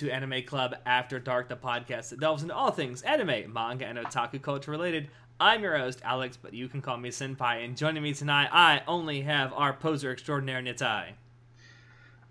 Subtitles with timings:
[0.00, 3.98] to Anime Club After Dark, the podcast that delves into all things anime, manga, and
[3.98, 5.10] otaku culture related.
[5.38, 8.80] I'm your host, Alex, but you can call me Senpai, and joining me tonight, I
[8.88, 11.08] only have our poser extraordinaire, Nitai.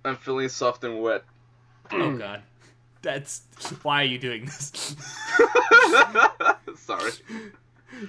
[0.04, 1.24] I'm feeling soft and wet.
[1.92, 2.42] oh god.
[3.04, 3.44] That's
[3.84, 4.96] why are you doing this?
[6.76, 7.12] Sorry.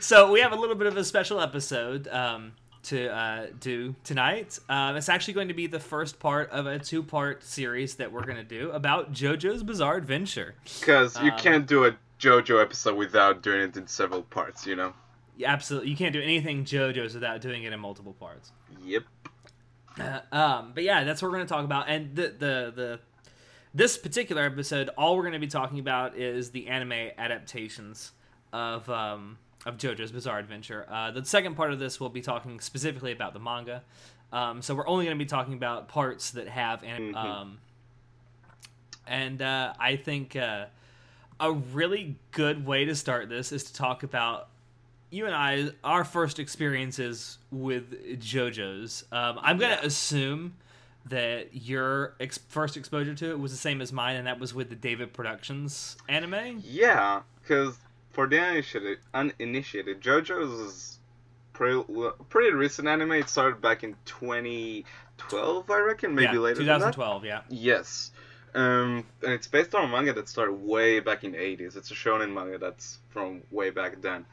[0.01, 2.53] So we have a little bit of a special episode um,
[2.85, 4.59] to uh, do tonight.
[4.69, 8.25] Um, it's actually going to be the first part of a two-part series that we're
[8.25, 10.55] going to do about JoJo's Bizarre Adventure.
[10.65, 14.77] Because you Um, can't do a JoJo episode without doing it in several parts, you
[14.77, 14.95] know?
[15.37, 18.53] Yeah, absolutely, you can't do anything JoJo's without doing it in multiple parts.
[18.85, 19.05] Yep.
[19.99, 21.89] Uh, um, but yeah, that's what we're going to talk about.
[21.89, 23.01] And the the the
[23.75, 28.13] this particular episode, all we're going to be talking about is the anime adaptations
[28.53, 30.87] of um, of JoJo's Bizarre Adventure.
[30.91, 33.83] Uh, the second part of this, we'll be talking specifically about the manga.
[34.33, 37.17] Um, so we're only going to be talking about parts that have anim- Mhm.
[37.25, 37.59] um,
[39.07, 40.67] and uh, I think uh,
[41.41, 44.49] a really good way to start this is to talk about
[45.11, 49.05] you and I, our first experiences with JoJo's.
[49.11, 49.87] Um, I'm gonna Yeah.
[49.87, 50.55] assume
[51.07, 54.55] that your ex- first exposure to it was the same as mine, and that was
[54.55, 56.63] with the David Productions anime.
[56.65, 57.79] Yeah, because
[58.13, 60.99] for the uninitiated, uninitiated JoJo's is
[61.53, 61.83] pretty,
[62.29, 63.13] pretty recent anime.
[63.13, 66.95] It started back in 2012, I reckon, maybe yeah, later than that.
[66.95, 67.25] 2012.
[67.25, 68.11] Yeah, Yes.
[68.55, 71.77] Um, and it's based on a manga that started way back in the 80s.
[71.77, 74.27] It's a shonen manga that's from way back then.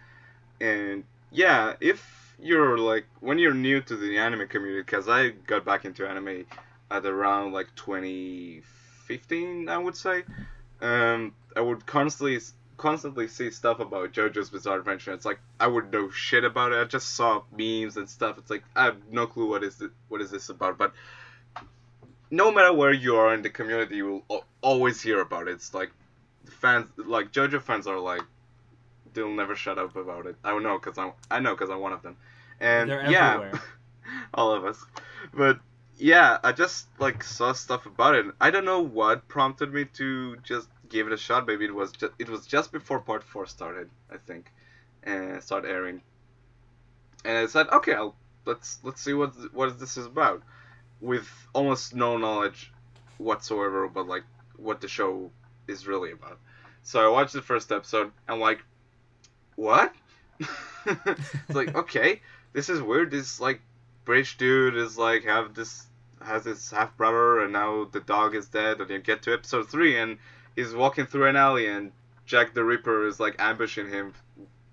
[0.59, 5.65] And yeah, if you're like, when you're new to the anime community, because I got
[5.65, 6.45] back into anime
[6.89, 10.23] at around like 2015, I would say,
[10.81, 12.39] um, I would constantly
[12.77, 15.11] constantly see stuff about JoJo's Bizarre Adventure.
[15.11, 16.79] It's like I would know shit about it.
[16.79, 18.37] I just saw memes and stuff.
[18.37, 20.93] It's like I have no clue what is it, what is this about, but
[22.29, 25.51] no matter where you are in the community, you will always hear about it.
[25.51, 25.91] It's like
[26.45, 28.23] fans, like JoJo fans, are like
[29.13, 30.35] they'll never shut up about it.
[30.43, 32.17] I know because I'm I know because I'm one of them,
[32.59, 33.61] and They're yeah, everywhere.
[34.33, 34.83] all of us.
[35.33, 35.59] But
[35.97, 38.25] yeah, I just like saw stuff about it.
[38.39, 41.47] I don't know what prompted me to just give it a shot.
[41.47, 44.51] Maybe it was just it was just before part four started, I think,
[45.03, 46.01] and started airing.
[47.25, 48.15] And I said, okay, I'll,
[48.45, 50.43] let's let's see what what this is about,
[51.01, 52.71] with almost no knowledge
[53.17, 54.23] whatsoever about like
[54.57, 55.31] what the show
[55.67, 56.39] is really about.
[56.83, 58.11] So I watched the first episode.
[58.27, 58.63] I'm like,
[59.55, 59.93] what?
[60.39, 62.21] it's like okay,
[62.53, 63.11] this is weird.
[63.11, 63.61] This like
[64.05, 65.85] British dude is like have this
[66.21, 68.79] has this half brother, and now the dog is dead.
[68.79, 70.17] And you get to episode three, and
[70.57, 71.93] he's walking through an alley, and
[72.25, 74.13] Jack the Ripper is like ambushing him,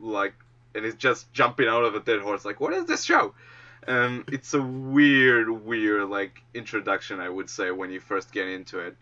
[0.00, 0.34] like,
[0.74, 2.44] and he's just jumping out of a dead horse.
[2.44, 3.34] Like, what is this show?
[3.86, 8.80] Um, it's a weird, weird like introduction, I would say, when you first get into
[8.80, 8.96] it.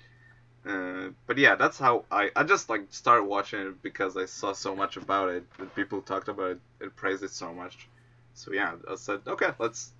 [0.66, 4.52] Uh, but yeah, that's how I I just like started watching it because I saw
[4.52, 7.88] so much about it that people talked about it and praised it so much.
[8.34, 9.92] So yeah, I said okay, let's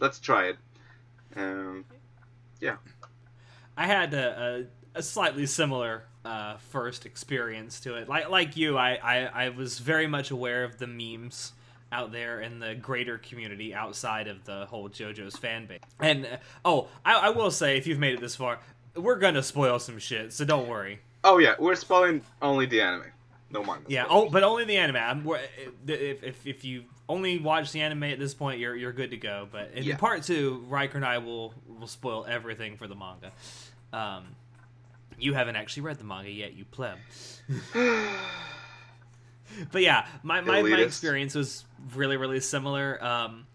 [0.00, 0.56] let's try it.
[1.36, 1.84] Um,
[2.60, 2.76] yeah.
[3.76, 8.08] I had a, a, slightly similar uh, first experience to it.
[8.08, 11.52] Like like you, I, I, I was very much aware of the memes
[11.92, 15.80] out there in the greater community outside of the whole JoJo's fan base.
[16.00, 18.58] And uh, oh, I, I will say, if you've made it this far,
[18.96, 21.00] we're gonna spoil some shit, so don't worry.
[21.22, 23.06] oh yeah, we're spoiling only the anime,
[23.50, 23.84] no manga.
[23.88, 24.96] Yeah, oh, but only the anime.
[24.96, 25.28] I'm,
[25.86, 29.16] if, if if you only watch the anime at this point, you're you're good to
[29.16, 29.46] go.
[29.52, 29.96] But in Yeah.
[29.96, 33.30] part two, Riker and I will will spoil everything for the manga.
[33.92, 34.24] Um,
[35.18, 36.98] you haven't actually read the manga yet, you pleb.
[39.72, 41.64] but yeah, my my, my experience was
[41.94, 43.02] really really similar.
[43.02, 43.46] Um,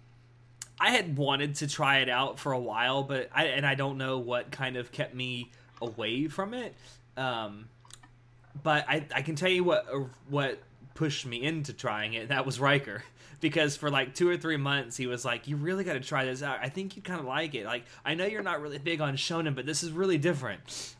[0.79, 3.97] I had wanted to try it out for a while, but I and I don't
[3.97, 5.51] know what kind of kept me
[5.81, 6.75] away from it.
[7.17, 7.67] Um,
[8.63, 9.85] but I, I can tell you what
[10.29, 10.59] what
[10.93, 12.23] pushed me into trying it.
[12.23, 13.03] And that was Riker,
[13.41, 16.25] because for like two or three months he was like, "You really got to try
[16.25, 16.59] this out.
[16.61, 17.65] I think you'd kind of like it.
[17.65, 20.95] Like I know you're not really big on shonen, but this is really different."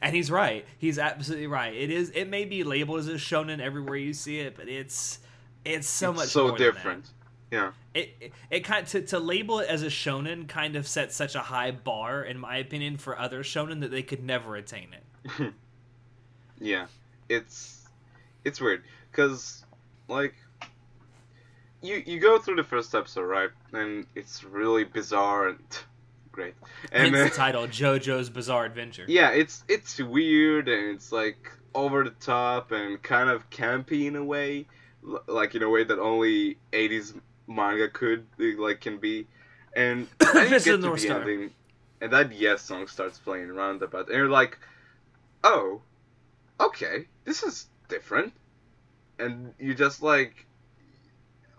[0.00, 0.64] And he's right.
[0.78, 1.74] He's absolutely right.
[1.74, 2.10] It is.
[2.10, 5.18] It may be labeled as a shonen everywhere you see it, but it's
[5.64, 7.10] it's so It's much so more than that different.
[7.50, 11.16] Yeah, it it, it kind to, to label it as a shonen kind of sets
[11.16, 14.88] such a high bar in my opinion for other shonen that they could never attain
[14.92, 15.54] it
[16.60, 16.86] yeah,
[17.28, 17.86] it's
[18.44, 19.64] it's weird because
[20.08, 20.34] like
[21.82, 25.78] you you go through the first episode right, and it's really bizarre and
[26.38, 26.54] great,
[26.92, 31.50] and hence uh, the title jojo's bizarre adventure yeah, it's it's weird and it's like
[31.74, 34.66] over the top and kind of campy in a way,
[35.26, 39.26] like in a way that only '80s manga could like can be.
[39.74, 41.20] And I didn't get to North the Star.
[41.20, 41.50] ending.
[42.00, 44.58] and that Yes song starts playing around roundabout, and you're like,
[45.44, 45.82] oh,
[46.60, 48.32] okay, this is different,
[49.18, 50.46] and you just like,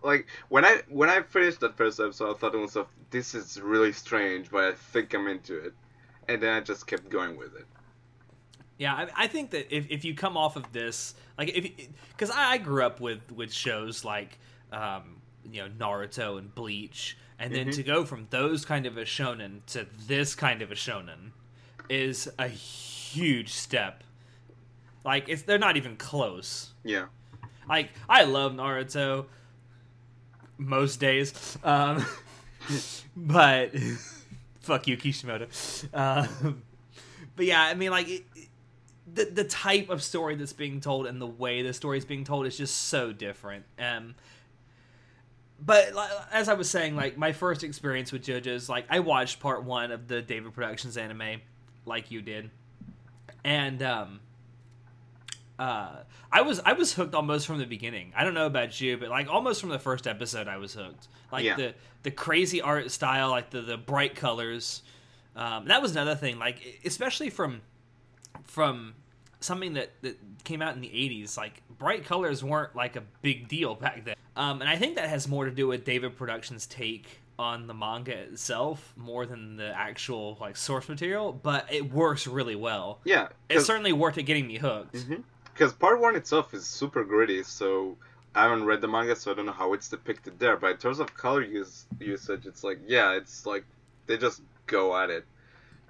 [0.04, 3.60] like when I when I finished that first episode, I thought to myself, this is
[3.60, 5.74] really strange, but I think I'm into it,
[6.28, 7.66] and then I just kept going with it.
[8.78, 11.69] Yeah, I, I think that if, if you come off of this, like if
[12.12, 14.38] because I, I grew up with with shows like
[14.72, 15.18] um,
[15.50, 17.75] you know Naruto and Bleach, and then Mhm.
[17.75, 21.31] to go from those kind of a shonen to this kind of a shonen
[21.90, 24.04] is a huge step.
[25.04, 26.72] Like it's they're not even close.
[26.84, 27.07] Yeah,
[27.68, 29.25] Like I love Naruto
[30.59, 32.06] most days, um,
[33.17, 33.71] but
[34.61, 35.47] fuck you, Kishimoto.
[35.94, 36.63] Um,
[37.35, 38.45] but yeah, I mean, like it, it-
[39.11, 42.23] the the type of story that's being told and the way the story is being
[42.23, 43.65] told is just so different.
[43.79, 44.13] Um,
[45.59, 49.39] but like, as I was saying, like my first experience with JoJo's, like I watched
[49.39, 51.41] part one of the David Productions anime,
[51.85, 52.50] like you did,
[53.44, 54.19] and um,
[55.59, 58.13] uh, I was I was hooked almost from the beginning.
[58.15, 61.07] I don't know about you, but like almost from the first episode, I was hooked.
[61.31, 61.56] Like Yeah.
[61.56, 61.73] the
[62.03, 64.81] the crazy art style, like the the bright colors.
[65.35, 67.61] Um, that was another thing, like especially from
[68.45, 68.95] from
[69.41, 73.47] something that, that came out in the 80s like bright colors weren't like a big
[73.47, 76.65] deal back then um, and i think that has more to do with david productions
[76.65, 82.27] take on the manga itself more than the actual like source material but it works
[82.27, 83.29] really well yeah.
[83.47, 85.06] it certainly worked at getting me hooked
[85.59, 87.97] Because part one itself is super gritty, so
[88.33, 90.56] I haven't read the manga, so I don't know how it's depicted there.
[90.56, 93.65] But in terms of color use usage, it's like yeah, it's like
[94.07, 95.25] they just go at it,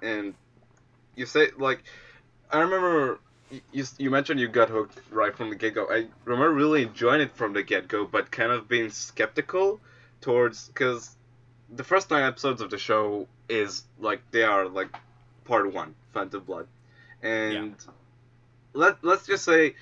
[0.02, 0.34] and
[1.14, 1.84] you say like
[2.50, 3.20] I remember
[3.70, 5.86] you you mentioned you got hooked right from the get go.
[5.88, 9.78] I remember really enjoying it from the get go, but kind of being skeptical
[10.20, 11.14] towards because
[11.72, 14.88] the first nine episodes of the show is like they are like
[15.44, 16.66] part one, Phantom Blood,
[17.22, 17.76] and
[18.72, 19.74] let let's just say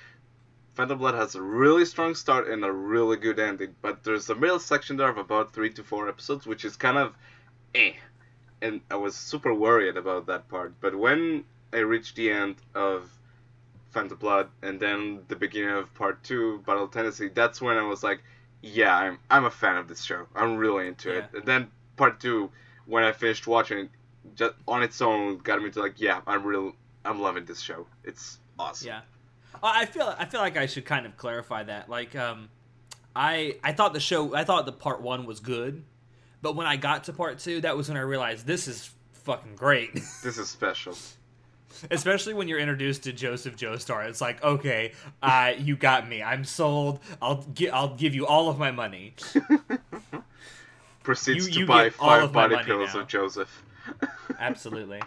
[0.75, 4.35] Phantom Blood has a really strong start and a really good ending, but there's a
[4.35, 7.13] middle section there of about three to four episodes, which is kind of
[7.75, 7.93] eh.
[8.61, 10.73] And I was super worried about that part.
[10.81, 13.09] But when I reached the end of
[13.91, 18.03] Phantom Blood and then the beginning of part two, Battle Tendency, that's when I was
[18.03, 18.21] like,
[18.61, 20.27] yeah, I'm I'm a fan of this show.
[20.35, 21.25] I'm really into it.
[21.33, 22.51] And then part two,
[22.85, 23.89] when I finished watching it,
[24.35, 26.73] just on its own got me to like, yeah, I'm real
[27.05, 27.87] I'm loving this show.
[28.03, 28.87] It's awesome.
[28.89, 29.01] Yeah,
[29.63, 31.89] I I feel I feel like I should kind of clarify that.
[31.89, 32.49] Like, um,
[33.15, 35.83] I I thought the show I thought the part one was good,
[36.41, 39.55] but when I got to part two, that was when I realized this is fucking
[39.55, 39.93] great.
[40.23, 40.95] This is special.
[41.91, 44.91] Especially when you're introduced to Joseph Joestar, it's like, okay,
[45.21, 46.21] uh, you got me.
[46.21, 46.99] I'm sold.
[47.21, 49.13] I'll gi- I'll give you all of my money.
[51.03, 53.01] Proceeds You- to you buy five of body pillows now.
[53.01, 53.63] of Joseph.
[54.39, 55.01] Absolutely.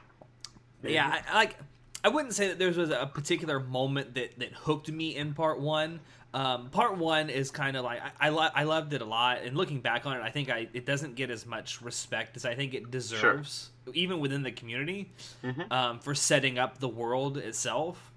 [0.82, 1.56] yeah, I, I like.
[2.04, 5.60] I wouldn't say that there was a particular moment that that hooked me in part
[5.60, 6.00] one.
[6.34, 9.42] Um, part one is kind of like I I, lo- I loved it a lot,
[9.42, 12.44] and looking back on it, I think I it doesn't get as much respect as
[12.46, 15.10] I think it deserves, even within the community,
[15.44, 15.70] Mhm.
[15.70, 18.10] um, for setting up the world itself,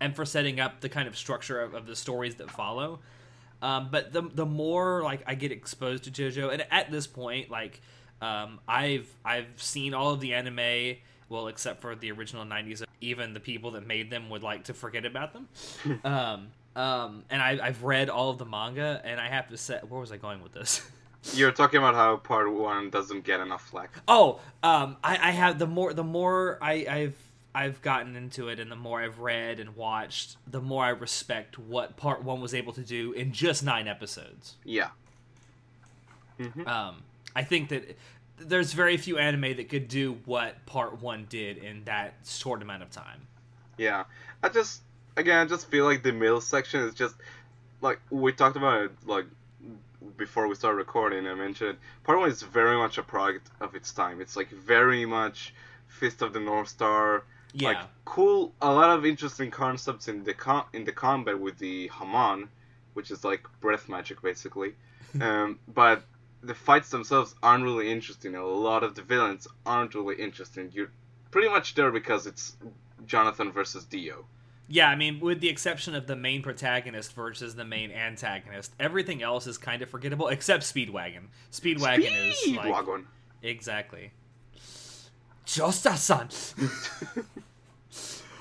[0.00, 2.98] and for setting up the kind of structure of, of the stories that follow.
[3.62, 7.48] Um, but the the more like I get exposed to JoJo, and at this point,
[7.48, 7.80] like
[8.20, 10.96] um, I've I've seen all of the anime,
[11.28, 12.82] well, except for the original '90s.
[13.00, 15.48] Even the people that made them would like to forget about them.
[16.04, 19.78] um, um, and I, I've read all of the manga, and I have to say,
[19.88, 20.82] where was I going with this?
[21.32, 23.94] You're talking about how part one doesn't get enough flack.
[24.08, 27.16] Oh, um, I, I have the more the more I, I've
[27.54, 31.58] I've gotten into it, and the more I've read and watched, the more I respect
[31.58, 34.56] what Part One was able to do in just nine episodes.
[34.64, 34.88] Yeah.
[36.38, 37.02] hmm Um,
[37.36, 37.96] I think that
[38.38, 42.82] there's very few anime that could do what Part One did in that short amount
[42.82, 43.26] of time.
[43.78, 44.04] Yeah.
[44.42, 44.82] I just
[45.16, 47.14] again I just feel like the middle section is just
[47.80, 49.26] like we talked about it like
[50.16, 51.26] before we started recording.
[51.26, 54.20] I mentioned part one is very much a product of its time.
[54.20, 55.54] It's like very much
[55.88, 57.24] Fist of the North Star.
[57.52, 61.58] Yeah, Like cool, a lot of interesting concepts in the com- in the combat with
[61.58, 62.48] the Hamon,
[62.94, 64.74] which is like breath magic basically.
[65.20, 66.02] um, but
[66.46, 68.34] the fights themselves aren't really interesting.
[68.34, 70.70] A lot of the villains aren't really interesting.
[70.72, 70.90] You're
[71.30, 72.56] pretty much there because it's
[73.06, 74.24] Jonathan versus Dio.
[74.68, 74.88] yeah.
[74.88, 79.46] I mean, with the exception of the main protagonist versus the main antagonist, everything else
[79.46, 81.28] is kind of forgettable except Speedwagon.
[81.52, 83.04] Speedwagon is like Speedwagon.
[83.42, 84.10] exactly.
[85.46, 86.28] Joestar-san.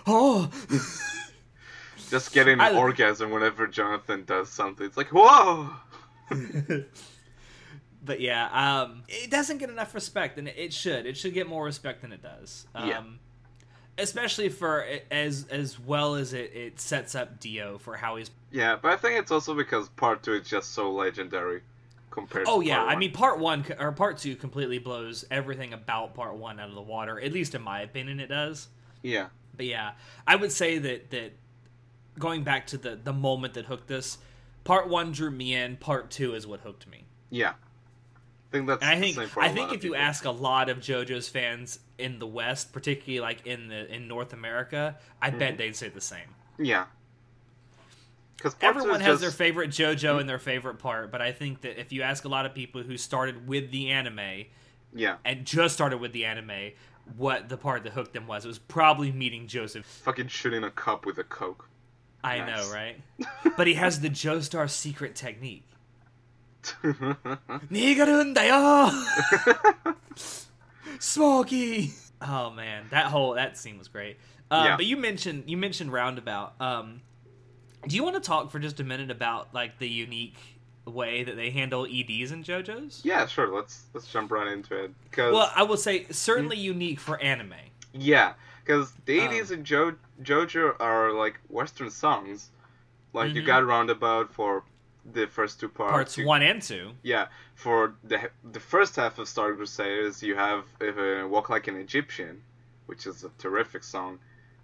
[0.08, 0.50] oh.
[2.10, 4.86] Just getting an I- orgasm whenever Jonathan does something.
[4.86, 5.70] It's like whoa.
[8.04, 8.48] but yeah,
[8.82, 11.06] um, it doesn't get enough respect, and it should.
[11.06, 12.68] It should get more respect than it does.
[12.76, 13.04] Um, Yeah.
[13.96, 18.32] Especially for as as well as it, it sets up Dio for how he's.
[18.52, 21.62] Yeah, but I think it's also because part two is just so legendary
[22.10, 22.46] compared.
[22.48, 26.60] Oh yeah, I mean part one or part two completely blows everything about part one
[26.60, 27.20] out of the water.
[27.20, 28.68] At least in my opinion, it does.
[29.04, 29.92] yeah, But yeah,
[30.26, 31.34] I would say that that
[32.18, 34.18] going back to the the moment that hooked us,
[34.64, 35.78] part one drew me in.
[35.78, 37.06] Part two is what hooked me.
[37.30, 37.54] yeah.
[38.54, 38.82] I think that's.
[38.84, 42.28] And I think I think if you ask a lot of JoJo's fans in the
[42.28, 45.40] West, particularly like in the in North America, I Mm-hmm.
[45.40, 46.28] bet they'd say the same.
[46.60, 46.86] yeah,
[48.38, 51.92] because Everyone has their favorite JoJo and their favorite part, but I think that if
[51.92, 54.46] you ask a lot of people who started with the anime
[54.94, 56.72] yeah, and just started with the anime,
[57.18, 59.86] what the part that hooked them was, it was probably meeting Joseph.
[59.86, 61.68] fucking shooting a cup with a coke.
[62.24, 62.68] I Nice.
[62.68, 62.98] know, right?
[63.58, 65.66] but he has the Joestar secret technique.
[66.62, 68.57] 逃 げるんだよ
[70.99, 71.93] Smokey.
[72.21, 74.17] Oh man, that whole that scene was great.
[74.50, 74.77] Uh, Yeah.
[74.77, 76.55] But you mentioned you mentioned roundabout.
[76.61, 77.00] Um,
[77.87, 80.37] do you want to talk for just a minute about like the unique
[80.85, 83.03] way that they handle EDs in JoJo's?
[83.05, 83.55] yeah, sure.
[83.55, 84.91] Let's let's jump right into it.
[85.12, 87.55] Cause Well, I will say certainly unique for anime.
[87.93, 88.33] yeah,
[88.65, 92.50] because the Um, 80s in jo- JoJo are like Western songs.
[93.12, 93.47] Like you Mhm.
[93.47, 94.65] got Roundabout for
[95.12, 95.92] the first two parts.
[95.92, 96.92] Parts You- one and two.
[97.04, 101.76] Yeah, for the the first half of Star Crusaders, you have uh, "Walk Like an
[101.78, 102.42] Egyptian,"
[102.86, 104.20] which is a terrific song,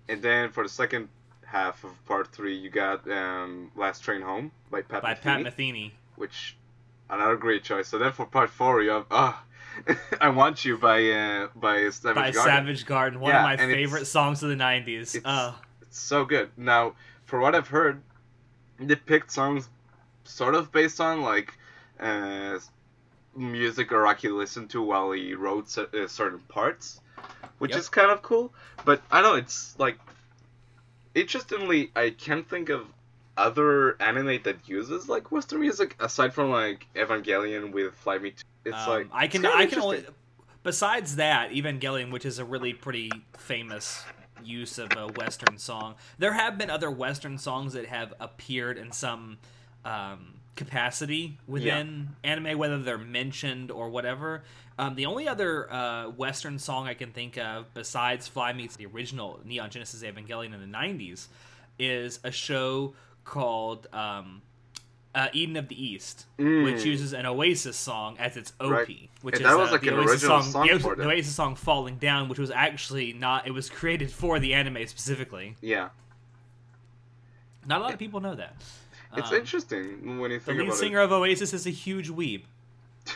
[0.07, 1.09] and then for the second
[1.45, 5.57] half of Part Three, you got um, "Last Train Home" by Pat by Metheny, Pat
[5.57, 5.91] Metheny.
[6.15, 6.55] which
[7.09, 7.87] another great choice.
[7.89, 9.43] So then for Part Four, you have "Ah,
[10.21, 12.33] I Want You" by uh, by Savage by Garden.
[12.33, 15.15] Savage Garden, one Yeah, of my favorite songs of the '90s.
[15.15, 16.51] it's- Uh, It's so good.
[16.55, 16.93] Now,
[17.25, 18.03] for what I've heard,
[18.79, 19.67] they picked songs
[20.29, 21.57] sort of based on like
[21.99, 22.59] uh,
[23.35, 27.01] music Araki listened to while he wrote uh, certain parts,
[27.57, 27.79] which Yep.
[27.79, 28.53] is kind of cool.
[28.85, 29.97] But I know it's like
[31.15, 32.87] interestingly, I can't think of
[33.35, 38.31] other anime that uses like Western music aside from like Evangelion with Fly Me.
[38.31, 38.43] To...
[38.65, 40.05] It's um, like I can I can only.
[40.61, 44.03] Besides that, Evangelion, which is a really pretty famous
[44.43, 48.91] use of a Western song, there have been other Western songs that have appeared in
[48.91, 49.37] some
[49.89, 54.43] um, capacity within anime, whether they're mentioned or whatever.
[54.77, 58.85] Um, the only other uh, Western song I can think of besides Fly Meets the
[58.85, 61.27] original Neon Genesis Evangelion in the '90s
[61.77, 62.93] is a show
[63.25, 64.41] called um,
[65.15, 66.63] uh, Eden of the East, Mm.
[66.63, 69.09] which uses an Oasis song as its OP, Right.
[69.21, 71.07] which And is that was uh, like the an Oasis song, song the, Oasis, the.
[71.07, 73.47] Oasis song "Falling Down," which was actually not.
[73.47, 75.55] It was created for the anime specifically.
[75.61, 75.89] Yeah,
[77.65, 78.55] Not a lot of people know that.
[79.17, 80.77] It's Um, interesting when you The think lead about it.
[80.79, 82.43] singer of Oasis is a huge weeb.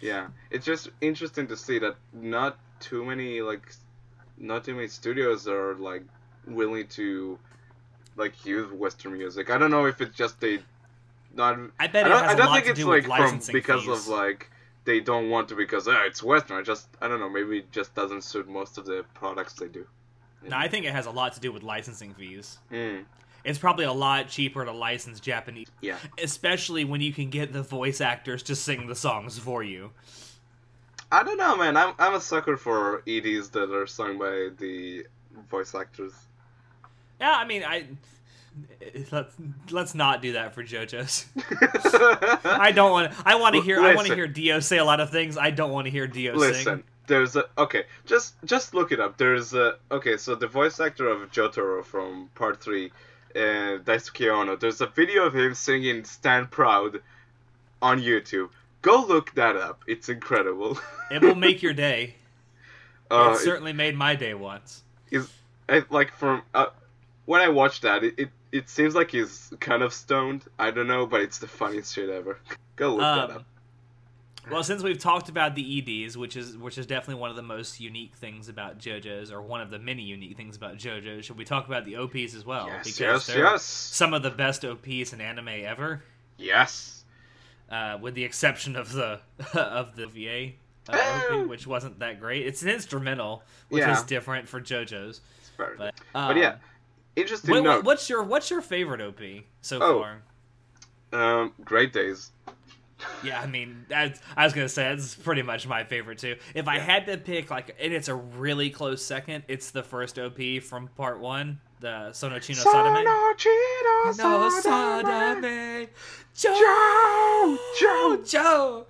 [0.00, 3.70] Yeah, it's just interesting to see that not too many like,
[4.38, 6.04] not too many studios are like
[6.46, 7.38] willing to
[8.16, 9.50] like use Western music.
[9.50, 10.60] I don't know if it's just they
[11.34, 11.58] not.
[11.78, 13.88] I bet I it don't, has I a don't think it's like from because fees.
[13.88, 14.50] of like
[14.86, 16.56] they don't want to because oh, it's Western.
[16.56, 17.28] I just I don't know.
[17.28, 19.86] Maybe it just doesn't suit most of the products they do.
[20.48, 22.58] No, I think it has a lot to do with licensing fees.
[22.72, 23.04] Mm,
[23.44, 27.62] It's probably a lot cheaper to license Japanese, yeah, especially when you can get the
[27.62, 29.90] voice actors to sing the songs for you.
[31.12, 31.76] I don't know, man.
[31.76, 35.06] I'm I'm a sucker for EDs that are sung by the
[35.50, 36.12] voice actors.
[37.20, 37.86] Yeah, I mean, I
[39.10, 39.34] let's
[39.70, 41.26] let's not do that for JoJo's.
[42.44, 43.12] I don't want.
[43.24, 43.80] I want to hear.
[43.80, 45.36] I want to hear Dio say a lot of things.
[45.36, 46.84] I don't want to hear Dio Listen, sing.
[47.06, 47.84] there's a okay.
[48.06, 49.16] Just just look it up.
[49.16, 50.16] There's a okay.
[50.16, 52.92] So the voice actor of Jotaro from Part Three,
[53.34, 54.56] uh, Daisuke Ono.
[54.56, 57.00] There's a video of him singing "Stand Proud"
[57.82, 58.50] on YouTube.
[58.82, 59.82] Go look that up.
[59.86, 60.78] It's incredible.
[61.10, 62.14] It will make your day.
[63.10, 64.82] uh, it certainly made my day once.
[65.10, 65.26] it-
[65.68, 66.66] I, like from uh,
[67.26, 70.42] when I watched that, it, it it seems like he's kind of stoned.
[70.58, 72.38] I don't know, but it's the funniest shit ever.
[72.76, 73.44] Go look that Um, up.
[74.48, 77.42] Well, since we've talked about the EDs, which is which is definitely one of the
[77.42, 81.36] most unique things about JoJo's, or one of the many unique things about JoJo's, should
[81.36, 82.66] we talk about the OPs as well?
[82.68, 86.02] Yes, because yes, they're yes, some of the best OPs in anime ever,
[86.38, 87.04] yes.
[87.70, 89.20] uh, with the exception of the
[89.54, 90.52] of the VA.
[90.88, 91.20] Uh.
[91.42, 92.46] OP, which wasn't that great.
[92.46, 93.92] It's an instrumental, which Yeah.
[93.92, 95.20] is different for JoJo's.
[95.38, 96.58] It's very But, But yeah, um,
[97.14, 100.00] interesting what- what's your what's your favorite OP so Oh.
[100.02, 100.22] far?
[101.12, 102.30] Um, Great Days.
[103.22, 106.36] Yeah, I mean, that's, I was gonna say that's pretty much my favorite too.
[106.54, 106.82] If I Yeah.
[106.82, 110.88] had to pick, like, and it's a really close second, it's the first OP from
[110.96, 113.04] part one, the Sono Chi no Sadame.
[113.04, 115.88] Sonochino No Sadame.
[116.34, 118.86] Joe, Joe, Joe.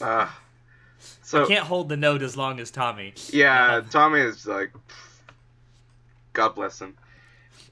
[0.00, 0.28] Uh,
[1.22, 3.14] so Can't hold the note as long as Tommy.
[3.28, 4.72] yeah, Um, Tommy is like,
[6.32, 6.96] God bless him.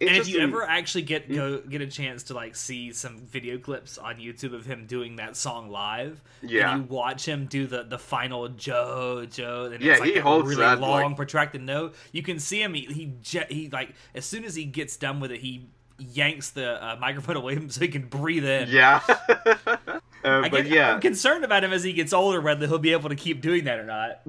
[0.00, 3.59] And if you ever actually get go get a chance to like see some video
[3.59, 6.73] clips on YouTube of him doing that song live, Yeah.
[6.73, 10.19] and you watch him do the the final Joe Joe, and Yeah, it's like he
[10.19, 11.97] a holds really that, long like- protracted note.
[12.12, 12.75] You can see him.
[12.75, 15.67] He he, je- he like as soon as he gets done with it, he
[15.99, 18.69] yanks the uh, microphone away from him so he can breathe in.
[18.69, 19.88] yeah, uh,
[20.25, 22.93] I but get, yeah, I'm concerned about him as he gets older, whether he'll be
[22.93, 24.21] able to keep doing that or not.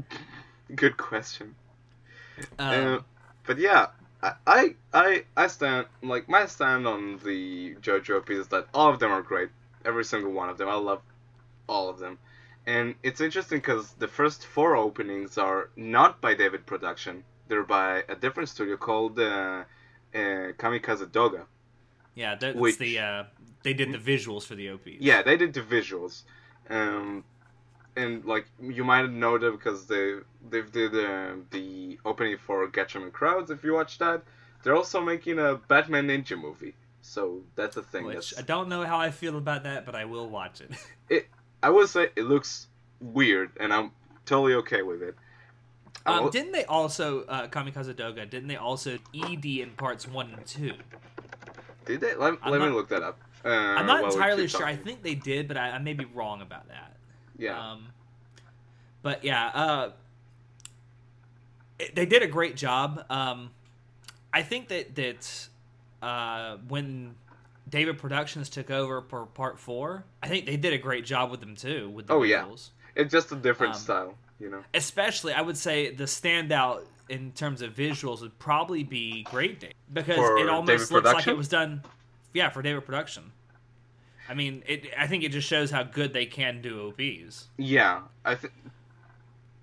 [0.76, 1.54] good question.
[2.58, 3.00] Um, Uh,
[3.46, 3.88] but yeah,
[4.22, 8.90] I, I I I stand like my stand on the JoJo piece is that all
[8.92, 9.50] of them are great,
[9.86, 10.68] every single one of them.
[10.68, 11.02] I love
[11.68, 12.18] all of them,
[12.66, 17.24] and it's interesting because the first four openings are not by David Production.
[17.48, 19.64] They're by a different studio called uh,
[20.14, 21.46] uh, Kamikaze Doga.
[22.16, 23.24] yeah, that's which- the uh,
[23.64, 25.00] they did the visuals for the OPs.
[25.00, 26.24] Yeah, they did the visuals,
[26.70, 27.24] um,
[27.96, 30.15] and like you might know them because they
[30.50, 33.51] they did uh, the opening for Gatchaman Crowds.
[33.51, 34.24] If you watch that,
[34.63, 36.75] they're also making a Batman Ninja movie.
[37.01, 38.05] So that's a thing.
[38.05, 40.72] Which I don't know how I feel about that, but I will watch it.
[41.10, 41.27] it
[41.63, 42.67] I would say it looks
[43.00, 43.91] weird, and I'm
[44.25, 45.15] totally okay with it.
[46.05, 48.29] Um, will- didn't they also uh, Kamikaze Doga?
[48.29, 50.74] Didn't they also ED in parts one and two?
[51.86, 52.15] did they?
[52.15, 53.19] Let, let me look that up.
[53.43, 54.65] Uh, I'm not entirely sure.
[54.65, 56.96] I think they did, but I, I may be wrong about that.
[57.39, 57.72] Yeah.
[57.72, 57.88] Um,
[59.01, 59.91] but yeah, uh,
[61.79, 63.05] it- they did a great job.
[63.10, 63.51] Um,
[64.34, 65.48] I think that that
[66.01, 67.16] uh, when
[67.70, 71.40] David Productions took over for Part Four, I think they did a great job with
[71.40, 71.90] them too.
[71.90, 72.46] With the Oh, yeah.
[72.96, 74.64] it's just a different um, style, you know.
[74.74, 79.74] especially I would say the standout in terms of visuals would probably be Great Day
[79.92, 81.81] because For it almost David looks like it was done,
[82.33, 83.31] yeah, for David Production.
[84.29, 84.85] I mean, it.
[84.98, 87.48] I think it just shows how good they can do OPs.
[87.57, 88.53] Yeah, I think.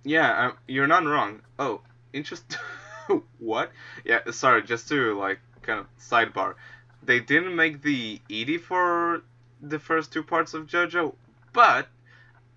[0.03, 1.43] Yeah, um, you're not wrong.
[1.59, 2.59] Oh, interest.
[3.39, 3.71] what?
[4.05, 4.63] Yeah, sorry.
[4.63, 6.55] Just to like kind of sidebar,
[7.03, 9.23] they didn't make the ED for
[9.63, 11.15] the first two parts of JoJo,
[11.53, 11.87] but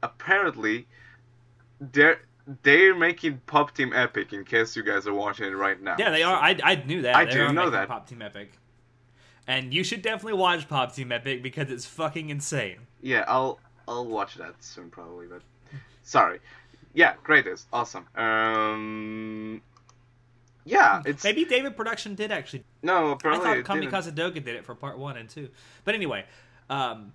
[0.02, 0.88] apparently
[1.80, 2.22] they're
[2.64, 4.34] they're making Pop Team Epic.
[4.34, 5.96] In case you guys are watching it right now.
[6.00, 6.36] Yeah, they are.
[6.36, 7.16] I, I knew that.
[7.16, 7.88] I They didn't know that.
[7.88, 8.52] Pop Team Epic,
[9.50, 12.78] and you should definitely watch Pop Team Epic because it's fucking insane.
[13.02, 15.42] Yeah, I'll I'll watch that soon probably, but
[16.04, 16.40] sorry.
[16.94, 18.06] Yeah, great is awesome.
[18.16, 19.62] Um,
[20.66, 23.58] yeah, it's Maybe David Production did actually no I thought.
[23.66, 25.50] Kamikaze Doga did it for part one and two.
[25.84, 26.26] But anyway,
[26.70, 27.12] um,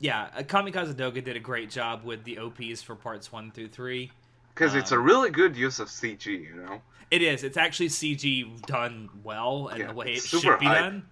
[0.00, 3.68] yeah, uh, Kamikaze Doga did a great job with the OPs for parts one through
[3.68, 4.12] three.
[4.54, 6.82] Because it's a Um, really good use of CG, you know?
[7.10, 7.42] It is.
[7.42, 10.78] It's actually CG done well and Yeah, the way it should be hype.
[10.78, 11.06] done.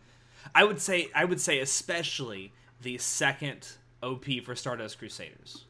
[0.57, 1.11] I would say.
[1.15, 5.67] I would say especially the second OP for Stardust Crusaders.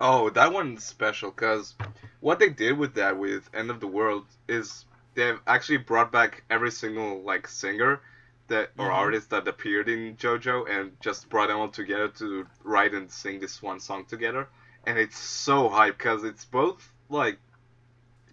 [0.00, 1.74] Oh, that one's special, because
[2.20, 6.44] what they did with that, with End of the World, is they've actually brought back
[6.48, 8.00] every single, like, singer
[8.46, 8.94] that or Mhm.
[8.94, 13.40] artist that appeared in JoJo and just brought them all together to write and sing
[13.40, 14.48] this one song together.
[14.86, 17.38] And it's so hype, because it's both, like,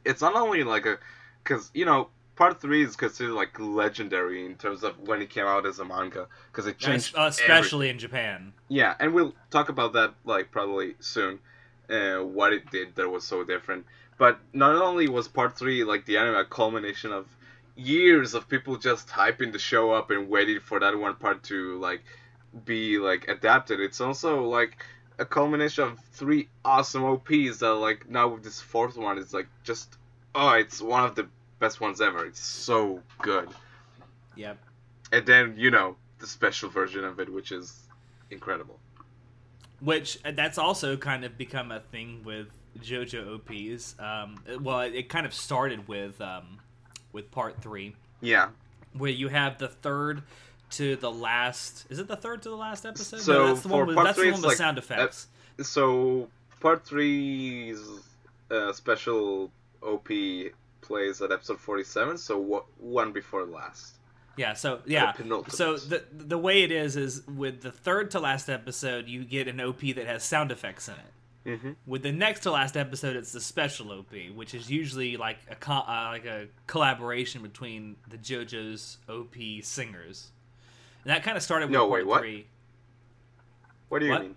[0.06, 1.00] it's not only like a,
[1.44, 5.46] because, you know, part three is considered, like, legendary in terms of when it came
[5.46, 8.54] out as a manga, because it changed Uh, especially in Japan.
[8.70, 11.40] Yeah, and we'll talk about that like probably soon.
[11.90, 13.86] Uh, what it did that was so different.
[14.18, 17.26] But not only was part three like the anime a culmination of
[17.78, 21.78] years of people just hyping the show up and waiting for that one part to
[21.80, 22.04] like
[22.66, 23.80] be like adapted.
[23.80, 24.84] It's also like
[25.20, 29.48] a culmination of three awesome OPs that like now with this fourth one it's like
[29.64, 29.98] just
[30.36, 31.28] oh it's one of the
[31.60, 32.26] best ones ever.
[32.26, 33.50] It's so good.
[34.36, 34.58] Yep.
[35.12, 37.80] And then you know the special version of it, which is
[38.32, 38.80] incredible.
[39.80, 42.48] Which uh, that's also kind of become a thing with
[42.82, 43.96] JoJo OPs.
[44.00, 46.60] Um, well, it, it kind of started with um,
[47.12, 48.50] with part three, Yeah.
[48.94, 50.24] where you have the third
[50.72, 51.86] to the last.
[51.90, 53.22] Is it the third to the last episode?
[53.22, 55.28] So, no, that's the one with, that's the one with like- sound effects.
[55.62, 56.28] So
[56.60, 57.80] part three's
[58.52, 59.50] uh, special
[59.82, 60.10] OP
[60.88, 62.18] plays at episode forty-seven.
[62.18, 63.96] So what one before last?
[64.38, 64.54] yeah.
[64.54, 65.14] So yeah.
[65.50, 69.48] So the the way it is is with the third to last episode, you get
[69.48, 71.58] an OP that has sound effects in it.
[71.58, 71.72] Mm-hmm.
[71.86, 75.56] With the next to last episode, it's the special OP, which is usually like a
[75.56, 80.32] co- uh, like a collaboration between the JoJo's OP singers.
[81.04, 82.20] And that kind of started with No, part wait, what?
[82.22, 82.48] three.
[83.90, 84.22] What do you What?
[84.24, 84.36] mean?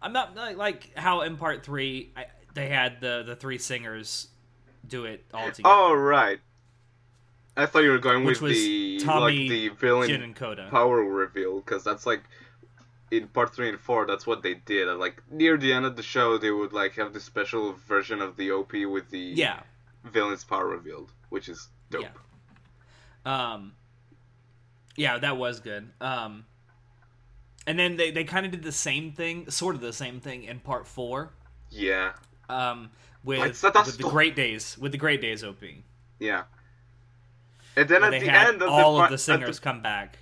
[0.00, 4.28] I'm not like, like how in part three I, they had the the three singers
[4.88, 5.62] do it all together.
[5.74, 6.40] Oh right.
[7.56, 10.68] I thought you were going Which with the Tommy, like the villain Jin and Coda.
[10.70, 12.22] power reveal because that's like
[13.10, 14.88] in part three and four, that's what they did.
[14.88, 18.20] And, like near the end of the show, they would like have this special version
[18.20, 19.60] of the OP with the Yeah.
[20.04, 22.02] villain's power revealed, which is dope.
[22.02, 22.10] Yeah.
[23.54, 23.74] Um,
[24.96, 25.90] yeah, that was good.
[26.00, 26.44] Um,
[27.66, 30.44] and then they, they kind of did the same thing, sort of the same thing
[30.44, 31.32] in part four.
[31.70, 32.12] Yeah,
[32.48, 32.90] Um,
[33.24, 34.04] with, Lights that are with the.
[34.04, 35.62] Great Days, with the Great Days OP.
[36.18, 36.44] yeah.
[37.76, 40.18] And then at the end of all the, of the singers come back.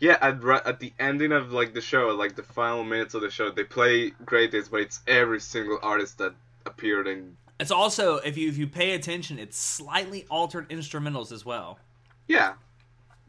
[0.00, 3.30] Yeah, at, at the ending of like the show, like the final minutes of the
[3.30, 7.36] show, they play Great Days, but it's every single artist that appeared in.
[7.60, 11.78] It's also if you if you pay attention, it's slightly altered instrumentals as well.
[12.26, 12.54] Yeah,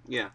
[0.08, 0.30] yeah.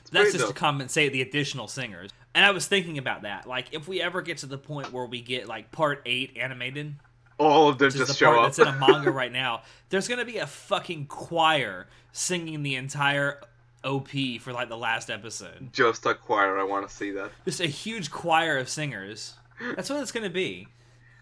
[0.00, 0.54] It's That's just dope.
[0.54, 2.10] to compensate the additional singers.
[2.34, 3.46] And I was thinking about that.
[3.46, 6.94] Like, if we ever get to the point where we get like part eight animated,
[7.38, 8.44] All of them just the show part up.
[8.44, 13.40] that's in a manga right now, there's gonna be a fucking choir singing the entire
[13.82, 14.08] OP
[14.40, 15.70] for like the last episode.
[15.72, 16.58] just a choir.
[16.58, 17.30] I want to see that.
[17.44, 19.34] Just a huge choir of singers.
[19.76, 20.68] That's what it's gonna be.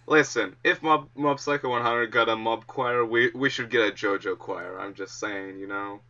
[0.07, 3.93] Listen, if Mob Mob Psycho 100 got a mob choir, we we should get a
[3.93, 4.79] JoJo choir.
[4.79, 6.01] I'm just saying, you know.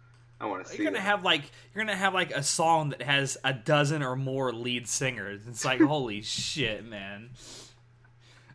[0.41, 1.03] I want to see You're gonna that.
[1.05, 4.89] have like you're gonna have like a song that has a dozen or more lead
[4.89, 5.43] singers.
[5.47, 7.31] It's like holy shit, man.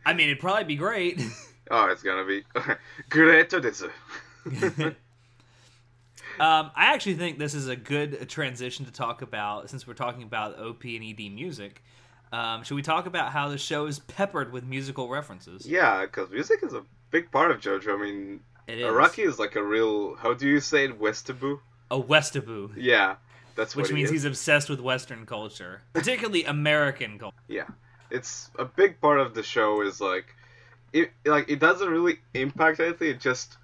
[0.08, 1.22] I mean, it'd probably be great.
[1.70, 2.46] Oh, it's gonna be
[3.10, 3.54] great.
[6.39, 10.22] Um, I actually think this is a good transition to talk about since we're talking
[10.24, 11.84] about OP and ED music.
[12.32, 15.65] Um, should we talk about how the show is peppered with musical references?
[15.65, 18.00] yeah, because music is a big part of JoJo.
[18.00, 18.86] I mean, It is.
[18.86, 20.15] Araki is like a real.
[20.15, 21.00] How do you say it?
[21.00, 21.60] Westaboo.
[21.89, 23.15] A Westaboo, Yeah,
[23.56, 27.36] that's what which means he's obsessed with Western culture, particularly American culture.
[27.48, 27.65] Yeah,
[28.12, 29.82] it's a big part of the show.
[29.82, 30.26] Is like,
[30.93, 33.10] it like it doesn't really impact anything.
[33.10, 33.58] It just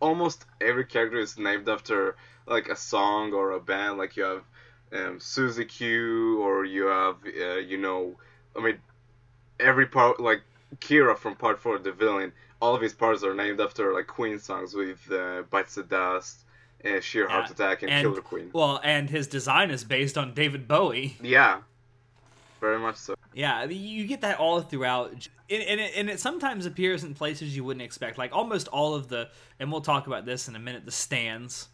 [0.00, 3.98] almost every character is named after like a song or a band.
[3.98, 4.42] Like you have
[4.92, 8.16] um, Suzy Q, or you have uh, you know,
[8.56, 8.78] I mean,
[9.58, 10.42] every part like
[10.78, 12.32] Kira from Part Four, the villain.
[12.60, 16.38] All of his parts are named after like Queen songs with uh, Bites the Dust,
[16.84, 18.50] uh, Sheer Heart Yeah, Attack, and, and- Killer Queen.
[18.52, 21.18] Well, and his design is based on David Bowie.
[21.22, 21.58] Yeah,
[22.60, 23.14] very much so.
[23.34, 27.04] Yeah, I mean, you get that all throughout, and, and, it, and it sometimes appears
[27.04, 28.18] in places you wouldn't expect.
[28.18, 29.28] Like almost all of the,
[29.60, 30.84] and we'll talk about this in a minute.
[30.84, 31.68] The stands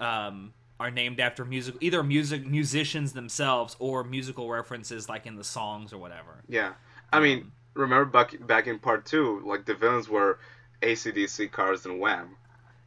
[0.00, 5.44] um, are named after music, either music musicians themselves or musical references, like in the
[5.44, 6.42] songs or whatever.
[6.48, 6.72] Yeah,
[7.12, 10.38] I mean, remember back back in part two, like the villains were
[10.82, 12.36] ACDC, Cars, and Wham.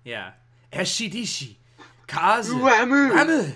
[0.04, 0.32] Yeah,
[0.74, 1.56] Esidisi,
[2.08, 3.56] Cars, Wamuu!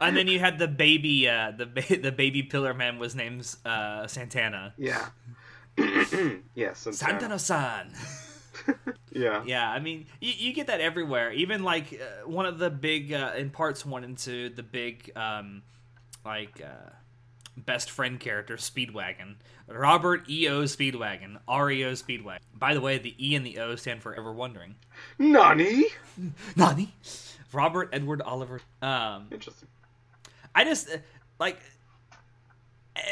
[0.00, 3.54] And then you had the baby, uh, the ba- the baby pillar man was named
[3.64, 4.74] uh, Santana.
[4.76, 5.06] Yeah.
[6.54, 6.86] yes.
[6.90, 7.92] Santana-san.
[9.12, 9.42] Yeah.
[9.46, 11.32] Yeah, I mean, you, you get that everywhere.
[11.32, 15.10] Even like uh, one of the big uh, in parts one and two, the big
[15.16, 15.62] um,
[16.24, 16.90] like uh,
[17.56, 19.36] best friend character Speedwagon,
[19.68, 22.40] Robert E O Speedwagon, REO Speedwagon.
[22.54, 24.74] By the way, the E and the O stand for Ever Wondering.
[25.18, 25.86] Nani?
[26.56, 26.92] Nani?
[27.52, 28.60] Robert Edward Oliver.
[28.82, 29.68] Um, Interesting.
[30.56, 30.88] I just
[31.38, 31.58] like,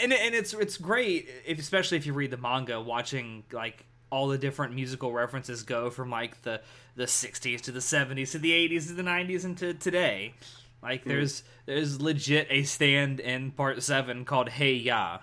[0.02, 4.28] and and it's it's great, if, especially if you read the manga, watching like all
[4.28, 6.62] the different musical references go from like the
[6.96, 10.34] the 60s to the 70s to the 80s to the 90s and to today.
[10.82, 11.10] Like hmm.
[11.10, 15.18] there's there's legit a stand in part seven called Hey Ya,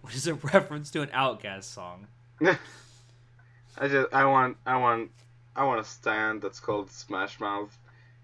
[0.00, 2.06] which is a reference to an OutKast song.
[2.40, 5.10] I just I want I want
[5.54, 7.76] I want a stand that's called Smash Mouth,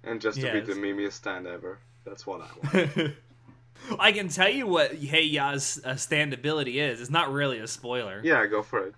[0.02, 0.66] and just to Yes.
[0.66, 1.78] be the memiest stand ever.
[2.04, 3.12] That's what I want.
[4.00, 7.00] I can tell you what Hey Ya's uh, stand ability is.
[7.00, 8.20] It's not really a spoiler.
[8.24, 8.94] yeah, go for it.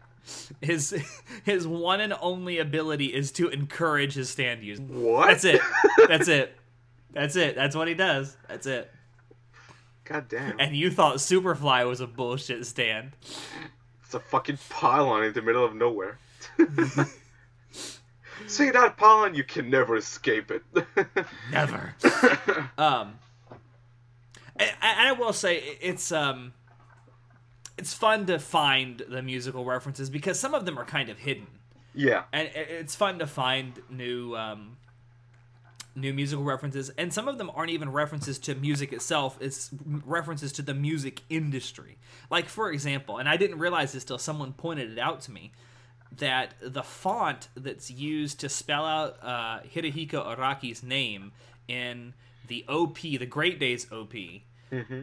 [0.60, 0.94] His
[1.44, 4.80] his one and only ability is to encourage his stand use.
[4.80, 5.26] What?
[5.28, 5.60] That's it.
[6.08, 6.56] That's it.
[7.12, 7.54] That's it.
[7.54, 8.36] That's what he does.
[8.48, 8.90] That's it.
[10.04, 10.58] God damn.
[10.60, 13.12] And you thought Superfly was a bullshit stand.
[14.04, 16.18] It's a fucking pylon in the middle of nowhere.
[18.46, 19.34] See that pylon?
[19.34, 20.62] You can never escape it.
[21.52, 21.94] Never.
[22.76, 23.18] Um,
[24.56, 26.52] and, and I will say it's um,
[27.78, 31.46] it's fun to find the musical references because some of them are kind of hidden.
[31.94, 32.24] yeah.
[32.32, 34.76] and it's fun to find new um,
[35.96, 39.70] new musical references and some of them aren't even references to music itself it's
[40.04, 41.96] references to the music industry
[42.30, 45.52] like for example and i didn't realize this till someone pointed it out to me
[46.18, 51.32] that the font that's used to spell out uh, Hirohiko Araki's name
[51.68, 52.14] in
[52.46, 54.14] the OP, the Great Days OP,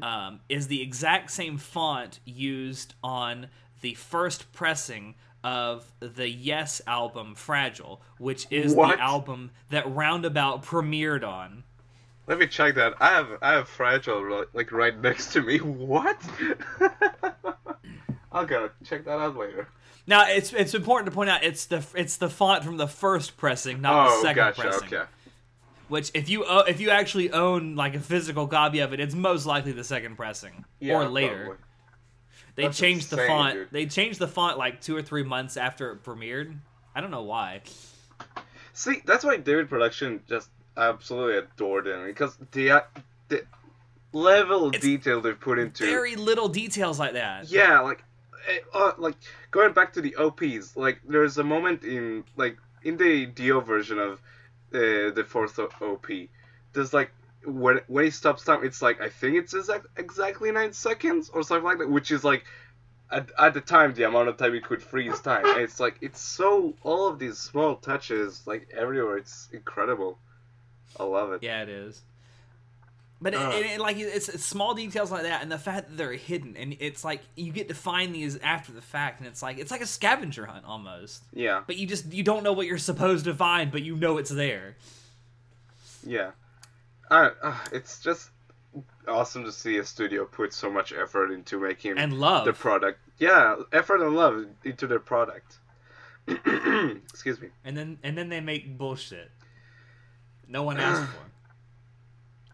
[0.02, 3.48] um, is the exact same font used on
[3.82, 8.98] the first pressing of the Yes album Fragile, which is What?
[8.98, 11.64] the album that Roundabout premiered on.
[12.28, 12.94] Let me check that.
[13.00, 15.58] I have I have fragile like right next to me.
[15.62, 16.22] What?
[18.32, 19.68] I'll go check that out later.
[20.08, 23.38] Now it's it's important to point out it's the it's the font from the first
[23.38, 24.62] pressing, not the Oh, second gotcha.
[24.62, 24.88] pressing.
[24.88, 25.04] Okay.
[25.90, 29.14] Which if you o- if you actually own like a physical copy of it, it's
[29.14, 31.36] most likely the second pressing Yeah, or later.
[31.36, 31.58] probably.
[32.56, 33.54] They That's changed the font.
[33.54, 33.68] dude.
[33.72, 36.58] They changed the font like two or three months after it premiered.
[36.96, 37.62] I don't know why.
[38.74, 42.82] See, that's why David Production just absolutely adored him because the uh,
[43.28, 43.46] the
[44.14, 47.50] level of It's detail they've put into Very little details like that.
[47.52, 48.04] yeah, like
[48.74, 49.16] uh, like
[49.52, 54.00] going back to the OPs, like there's a moment in like in the Dio version
[54.00, 54.14] of
[54.74, 56.08] uh, the fourth OP,
[56.74, 57.12] there's like
[57.46, 61.44] when when he stops time, it's like I think it's exact, exactly nine seconds or
[61.44, 62.46] something like that, which is like
[63.12, 65.46] at, at the time the amount of time you could freeze time.
[65.46, 69.18] And it's like it's so all of these small touches like everywhere.
[69.18, 70.18] It's incredible.
[71.00, 71.44] I love it.
[71.44, 72.04] Yeah, it is.
[73.24, 73.52] But it, Uh.
[73.52, 76.58] it, it- like it's, it's small details like that, and the fact that they're hidden,
[76.58, 79.70] and it's like you get to find these after the fact, and it's like it's
[79.72, 81.24] like a scavenger hunt almost.
[81.34, 84.18] Yeah, But you just you don't know what you're supposed to find, but you know
[84.18, 84.76] it's there.
[86.06, 86.32] yeah.
[87.12, 88.30] I, uh, it's just
[89.08, 92.46] awesome to see a studio put so much effort into making And love.
[92.46, 93.00] the product.
[93.20, 95.60] Yeah, effort and love into their product.
[96.28, 97.50] Excuse me.
[97.66, 99.30] and then and then they make bullshit.
[100.48, 101.31] No one asked for.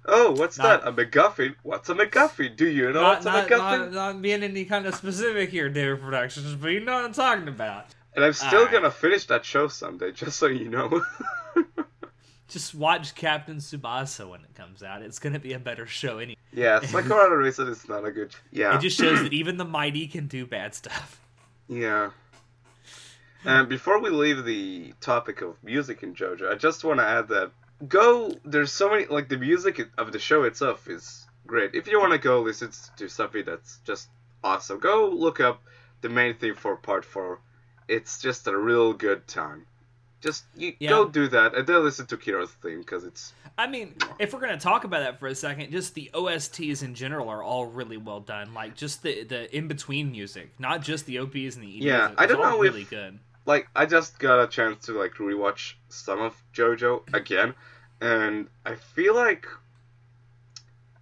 [0.08, 0.88] Oh, what's Not- that?
[0.88, 1.56] A MacGuffin?
[1.64, 2.56] What's a MacGuffin?
[2.56, 3.80] Do you know Not, what's a not, MacGuffin?
[3.80, 7.14] not, not being any kind of specific here, David Productions, but you know what I'm
[7.14, 7.88] talking about.
[8.16, 11.04] and I'm still gonna finish that show someday, just so you know.
[12.50, 15.02] Just watch Captain Tsubasa when it comes out.
[15.02, 16.38] It's gonna be a better show anyway.
[16.54, 18.34] yeah, Sakura Reason is not a good.
[18.54, 18.78] Yeah.
[18.78, 21.20] It just shows that even the mighty can do bad stuff.
[21.68, 22.12] Yeah.
[23.44, 27.28] And before we leave the topic of music in JoJo, I just want to add
[27.28, 27.52] that
[27.88, 28.32] go.
[28.46, 31.76] There's so many like the music of the show itself is great.
[31.76, 34.10] If you want to go listen to something that's just
[34.44, 35.62] awesome, go look up
[36.02, 37.40] the main theme for Part Four.
[37.88, 39.66] It's just a real good time.
[40.20, 40.90] Just you Yeah.
[40.90, 44.40] go do that and then listen to Kiro's theme because it's I mean, if we're
[44.40, 47.98] gonna talk about that for a second, just the OSTs in general are all really
[47.98, 48.54] well done.
[48.54, 51.86] Like just the the in between music, not just the OPs and the EDs.
[51.86, 53.20] Yeah, I don't all know if- really good.
[53.48, 57.56] Like I just got a chance to like rewatch some of JoJo again,
[58.00, 59.48] and I feel like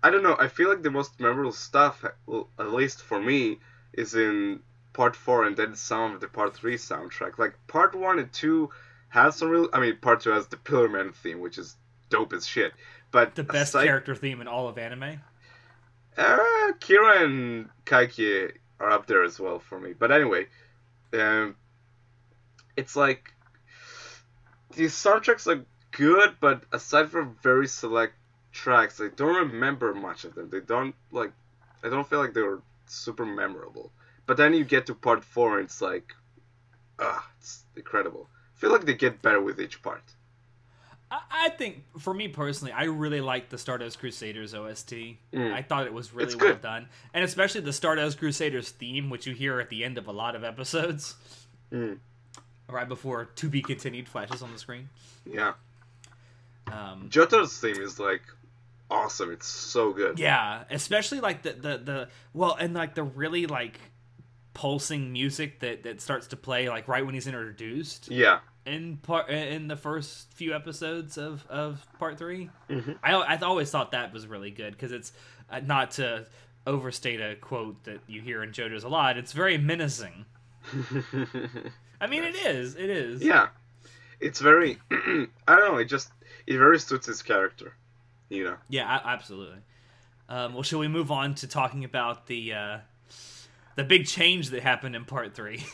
[0.03, 0.35] I don't know.
[0.39, 3.59] I feel like the most memorable stuff, at least for me,
[3.93, 4.59] is in
[4.93, 7.37] part four and then some of the part three soundtrack.
[7.39, 8.69] Like part one and two
[9.09, 9.67] has some real.
[9.73, 11.75] I mean, part two has the Pillar Man theme, which is
[12.11, 12.73] dope as shit.
[13.11, 15.21] But The best aside- character theme in all of anime.
[16.17, 16.37] uh,
[16.79, 19.93] Kira and Kaiki are up there as well for me.
[19.93, 20.47] But anyway,
[21.13, 21.55] um,
[22.77, 23.33] it's like
[24.75, 28.13] these soundtracks are good, but aside from very select
[28.51, 30.49] tracks, I don't remember much of them.
[30.49, 31.31] They don't like.
[31.83, 33.91] I don't feel like they were super memorable.
[34.25, 36.13] But then you get to part four, and it's like,
[36.99, 38.27] ah, it's incredible.
[38.55, 40.03] I feel like they get better with each part.
[41.11, 44.93] I, I think, for me personally, I really liked the Stardust Crusaders OST.
[45.31, 45.53] Mm.
[45.53, 49.35] I thought it was really well done, and especially the Stardust Crusaders theme, which you
[49.35, 51.15] hear at the end of a lot of episodes,
[51.71, 51.99] Mm.
[52.69, 54.89] Right before "To Be Continued" flashes on the screen.
[55.25, 55.53] Yeah,
[56.71, 58.21] Um, Jotaro's theme is like
[58.89, 59.31] awesome.
[59.31, 60.19] It's so good.
[60.19, 63.79] Yeah, especially like the the the well, and like the really like
[64.53, 68.39] pulsing music that that starts to play like right when he's introduced Yeah.
[68.65, 72.97] in part in the first few episodes of of part 3 Mhm.
[73.03, 75.11] I I always thought that was really good because it's
[75.49, 76.25] uh, not to
[76.65, 79.17] overstate a quote that you hear in JoJo's a lot.
[79.17, 80.25] It's very menacing.
[82.01, 82.75] I mean, it is.
[82.75, 83.23] It is.
[83.23, 83.47] yeah,
[84.19, 84.77] it's very.
[84.91, 85.77] I don't know.
[85.77, 86.11] It just
[86.47, 87.73] it very suits his character.
[88.29, 88.57] You know.
[88.69, 89.59] Yeah, a- absolutely.
[90.27, 92.77] Um, well, shall we move on to talking about the uh,
[93.75, 95.63] the big change that happened in part three?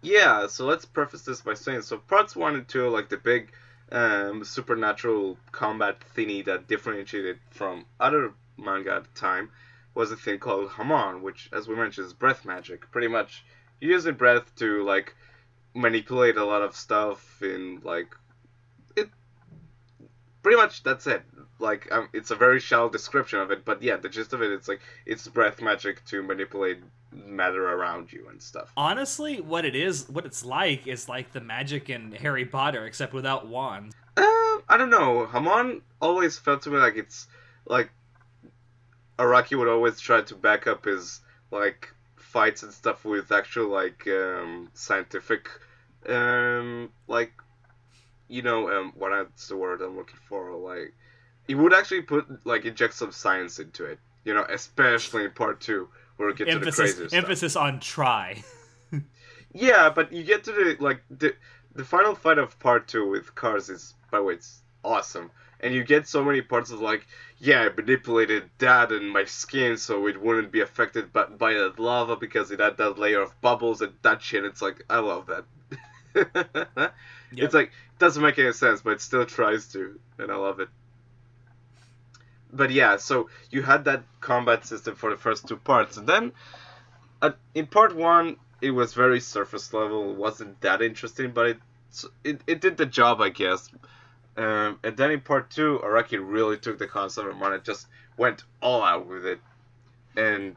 [0.00, 0.46] Yeah.
[0.46, 3.50] So let's preface this by saying so parts one and two like the big
[3.90, 9.50] um, supernatural combat thingy that differentiated from other manga at the time
[9.94, 12.88] was a thing called Hamon, which, as we mentioned, is breath magic.
[12.92, 13.44] Pretty much,
[13.80, 15.14] use breath to like
[15.74, 18.14] manipulate a lot of stuff in like
[18.96, 19.08] it.
[20.42, 21.22] Pretty much, that's it.
[21.60, 24.52] Like, um, it's a very shallow description of it, but yeah, the gist of it,
[24.52, 26.78] it's like it's breath magic to manipulate
[27.12, 28.72] matter around you and stuff.
[28.76, 33.12] Honestly, what it is, what it's like, is like the magic in Harry Potter, except
[33.12, 33.94] without wands.
[34.16, 34.22] Uh,
[34.68, 35.26] I don't know.
[35.26, 37.26] Hamon always felt to me like it's
[37.66, 37.90] like
[39.18, 41.92] Araki would always try to back up his like
[42.28, 45.48] fights and stuff with actual like um, scientific
[46.08, 47.32] um, like
[48.28, 50.94] you know um, what that's the word I'm looking for like
[51.46, 53.98] he would actually put like inject some science into it.
[54.24, 55.88] You know, especially in part two
[56.18, 57.18] where it gets to the emphasis crazy stuff.
[57.18, 58.42] emphasis on try.
[59.54, 61.34] Yeah, but you get to the like the
[61.74, 65.74] the final fight of part two with Kars is by the way it's awesome, and
[65.74, 67.06] you get so many parts of like
[67.38, 71.78] yeah I manipulated that and my skin so it wouldn't be affected by by that
[71.78, 74.44] lava because it had that layer of bubbles and that shit.
[74.44, 76.92] It's like I love that.
[77.32, 77.44] Yep.
[77.44, 80.60] It's like it doesn't make any sense, but it still tries to, and I love
[80.60, 80.68] it.
[82.52, 86.32] But yeah, so you had that combat system for the first two parts, and then
[87.20, 90.10] uh, in part one it was very surface level.
[90.10, 91.58] It wasn't that interesting, but it
[92.24, 93.70] it, it did the job, I guess.
[94.38, 98.44] Um, and then in part two, Araki really took the concept of Mana, just went
[98.62, 99.40] all out with it.
[100.16, 100.54] And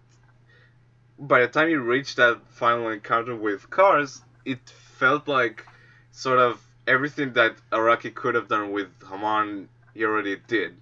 [1.17, 5.65] by the time you reached that final encounter with Kars, it felt like
[6.12, 10.76] sort of everything that Araki could have done with Hamon, he already did.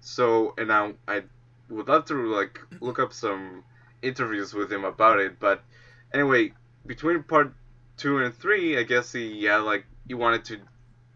[0.00, 1.22] So, and now I
[1.70, 3.64] would love to like look up some
[4.02, 5.62] interviews with him about it, but
[6.12, 6.52] anyway,
[6.84, 7.54] between part
[7.96, 10.60] two and three, I guess he yeah like he wanted to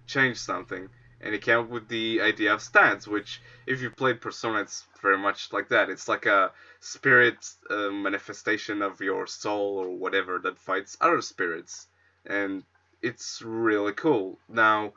[0.07, 0.89] change something,
[1.21, 4.87] and he came up with the idea of stands, which if you played Persona, it's
[5.03, 5.91] very much like that.
[5.91, 7.37] It's like a spirit
[7.69, 11.89] uh, manifestation of your soul or whatever that fights other spirits,
[12.25, 12.65] and
[13.03, 14.39] it's really cool.
[14.49, 14.95] Now,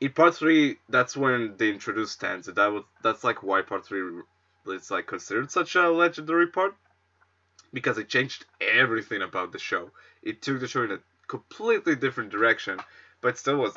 [0.00, 4.22] in part three, that's when they introduced and that was that's like why part three
[4.68, 6.74] is like considered such a legendary part
[7.72, 9.90] because it changed everything about the show.
[10.22, 12.80] It took the show in a completely different direction,
[13.20, 13.74] but still was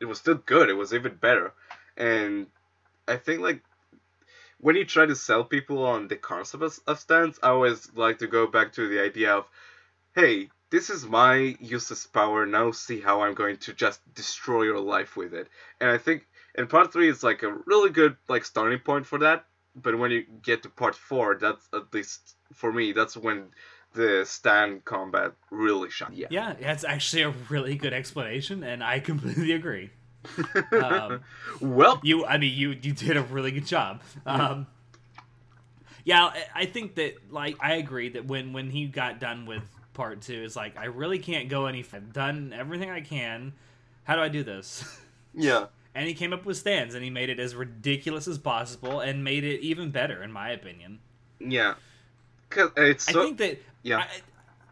[0.00, 0.68] it was still good.
[0.70, 1.52] It was even better,
[1.96, 2.46] and
[3.06, 3.62] I think like
[4.60, 8.18] when you try to sell people on the concept of, of stands, I always like
[8.18, 9.48] to go back to the idea of,
[10.14, 12.46] hey, this is my useless power.
[12.46, 15.48] Now see how I'm going to just destroy your life with it.
[15.80, 19.18] And I think in part three is like a really good like starting point for
[19.20, 19.46] that.
[19.74, 23.46] But when you get to part four, that's at least for me, that's when
[23.94, 26.12] the stand combat really shine.
[26.14, 26.28] Yeah.
[26.30, 29.90] Yeah, that's actually a really good explanation, and I completely agree.
[30.72, 31.20] Um,
[31.60, 34.02] well, you, I mean, you you did a really good job.
[34.26, 34.66] Um,
[36.04, 39.62] yeah, I- I think that like I agree that when when he got done with
[39.94, 41.84] part two, it's like I really can't go any.
[41.92, 43.52] I've done everything I can.
[44.04, 44.84] How do I do this?
[45.34, 45.66] yeah.
[45.94, 49.24] and he came up with stands, and he made it as ridiculous as possible, and
[49.24, 51.00] made it even better, in my opinion.
[51.38, 51.74] Yeah.
[52.50, 53.98] Cause it's so I think that yeah.
[53.98, 54.06] I,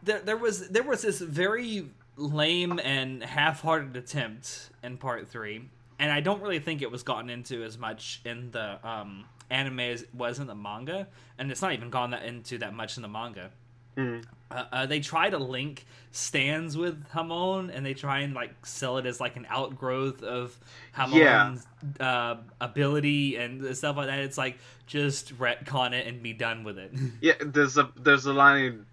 [0.03, 5.68] there, there was there was this very lame and half-hearted attempt in part three,
[5.99, 9.81] and I don't really think it was gotten into as much in the um, anime
[9.81, 12.97] as it was in the manga, and it's not even gone that into that much
[12.97, 13.51] in the manga.
[13.97, 14.25] Mm.
[14.51, 18.97] Uh, uh, they try to link stands with Hamon, and they try and like sell
[18.99, 20.59] it as like an outgrowth of
[20.92, 21.66] Hamon's
[21.99, 24.21] uh, ability and stuff like that.
[24.21, 26.92] It's like just retcon it and be done with it.
[27.21, 28.87] Yeah, there's a there's a line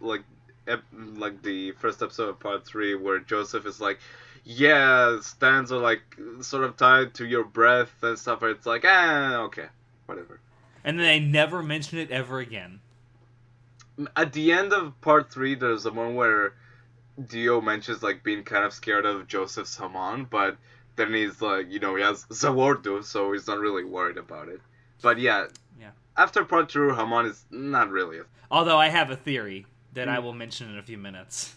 [0.00, 0.22] like
[1.16, 3.98] like the first episode of part three where Joseph is like,
[4.44, 6.02] "Yeah, stands are like
[6.40, 9.66] sort of tied to your breath and stuff." It's like, ah, okay,
[10.06, 10.40] whatever.
[10.84, 12.80] and then they never mention it ever again.
[14.16, 16.54] At the end of part three, there's a one where
[17.28, 20.56] Dio mentions like being kind of scared of Joseph's Hamon, but
[20.96, 24.48] then he's like, you know, he has Za Warudo, so he's not really worried about
[24.48, 24.60] it.
[25.02, 25.46] But Yeah.
[26.16, 28.18] After part two, Hamon is not really.
[28.18, 30.24] A, Although I have a theory that I Hmm.
[30.24, 31.56] will mention in a few minutes.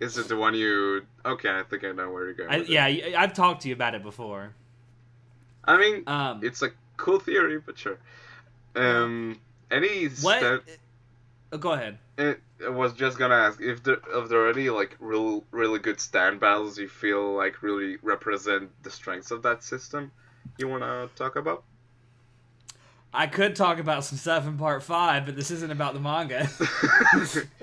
[0.00, 1.06] is it the one you?
[1.24, 2.50] Okay, I think I know where you're going.
[2.50, 2.68] I, it.
[2.68, 4.54] yeah, I- I've talked to you about it before.
[5.64, 7.98] I mean, Um, it's a cool theory, but sure.
[8.76, 10.62] Um, any what?
[11.52, 11.98] Oh, go ahead.
[12.18, 15.78] eh, I was just gonna ask if there if there are any like real really
[15.78, 20.10] good stand battles you feel like really represent the strengths of that system.
[20.58, 21.62] You wanna talk about?
[23.16, 26.50] I could talk about some stuff in part five, but this isn't about the manga.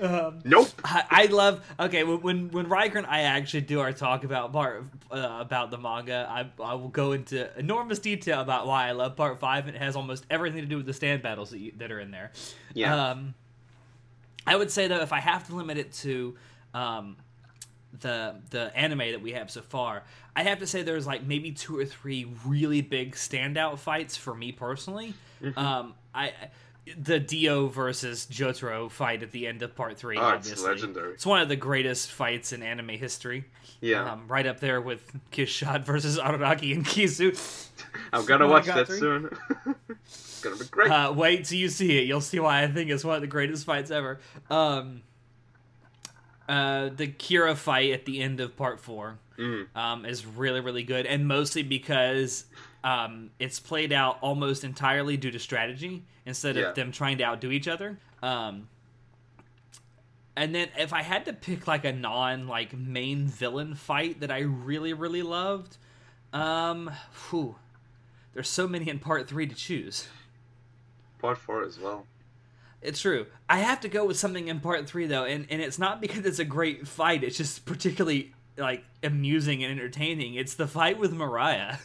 [0.00, 0.70] um, nope.
[0.82, 4.84] I, I love okay when when Riker and I actually do our talk about part
[5.10, 6.26] uh, about the manga.
[6.28, 9.66] I I will go into enormous detail about why I love part five.
[9.66, 12.00] and It has almost everything to do with the stand battles that, you, that are
[12.00, 12.32] in there.
[12.72, 13.10] Yeah.
[13.10, 13.34] Um,
[14.46, 16.34] I would say though, if I have to limit it to
[16.72, 17.16] um,
[18.00, 20.02] the the anime that we have so far,
[20.34, 24.34] I have to say there's like maybe two or three really big standout fights for
[24.34, 25.14] me personally.
[25.42, 25.58] Mm-hmm.
[25.58, 26.32] Um, I
[26.98, 30.18] the Dio versus Jotaro fight at the end of part three.
[30.18, 31.14] Oh, it's legendary.
[31.14, 33.44] It's one of the greatest fights in anime history.
[33.80, 34.10] yeah.
[34.10, 37.38] Um, right up there with Kishad versus Araraki and Kizu.
[38.12, 38.98] I'm gonna watch that three.
[38.98, 39.36] soon.
[40.04, 40.90] it's gonna be great.
[40.90, 42.06] Uh, wait till you see it.
[42.06, 44.18] You'll see why I think it's one of the greatest fights ever.
[44.50, 45.02] Um,
[46.48, 49.74] uh, the Kira fight at the end of part four Mm.
[49.74, 52.44] um, is really, really good, and mostly because
[52.84, 56.68] um, it's played out almost entirely due to strategy instead Yeah.
[56.68, 57.98] of them trying to outdo each other.
[58.22, 58.68] Um,
[60.36, 64.30] and then if I had to pick like a non like main villain fight that
[64.30, 65.76] I really really loved,
[66.32, 66.90] um,
[67.30, 67.56] whew,
[68.34, 70.08] there's so many in part three to choose.
[71.18, 72.06] Part four as well.
[72.82, 73.26] It's true.
[73.48, 76.26] I have to go with something in part three though, and, and it's not because
[76.26, 77.22] it's a great fight.
[77.22, 80.34] It's just particularly like amusing and entertaining.
[80.34, 81.76] It's the fight with Mariah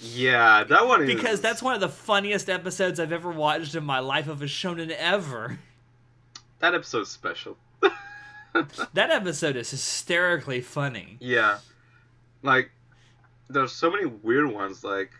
[0.00, 3.84] Yeah, that one is because that's one of the funniest episodes I've ever watched in
[3.84, 5.58] my life of a shonen ever.
[6.60, 7.56] that episode's special.
[8.94, 11.16] That episode is hysterically funny.
[11.20, 11.58] Yeah,
[12.42, 12.70] like
[13.48, 14.82] there's so many weird ones.
[14.82, 15.10] Like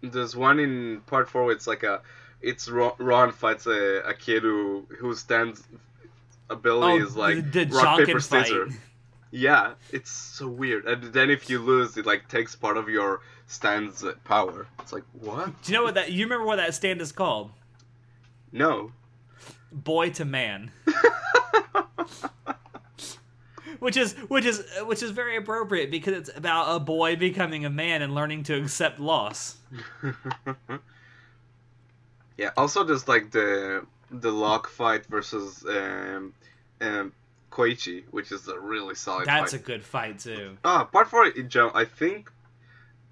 [0.00, 1.44] there's one in part four.
[1.44, 2.02] Where it's like a
[2.42, 5.62] it's Rohan, Rohan fights a, a kid who who stands
[6.50, 8.46] ability Oh, is like the, the rock paper fight.
[8.46, 8.74] scissors.
[9.30, 10.84] Yeah, it's so weird.
[10.86, 14.66] And then if you lose, it like takes part of your stand's power.
[14.80, 15.62] It's like what?
[15.62, 16.12] Do you know what that?
[16.12, 17.50] You remember what that stand is called?
[18.52, 18.92] No.
[19.72, 20.70] Boy II Man.
[23.78, 27.70] which is which is which is very appropriate because it's about a boy becoming a
[27.70, 29.56] man and learning to accept loss.
[32.42, 32.50] yeah.
[32.56, 36.34] Also, there's like the the lock fight versus um,
[36.80, 37.12] um,
[37.50, 39.26] Koichi, which is a really solid.
[39.26, 40.58] That's a good fight too.
[40.64, 42.30] Ah, part four in general, I think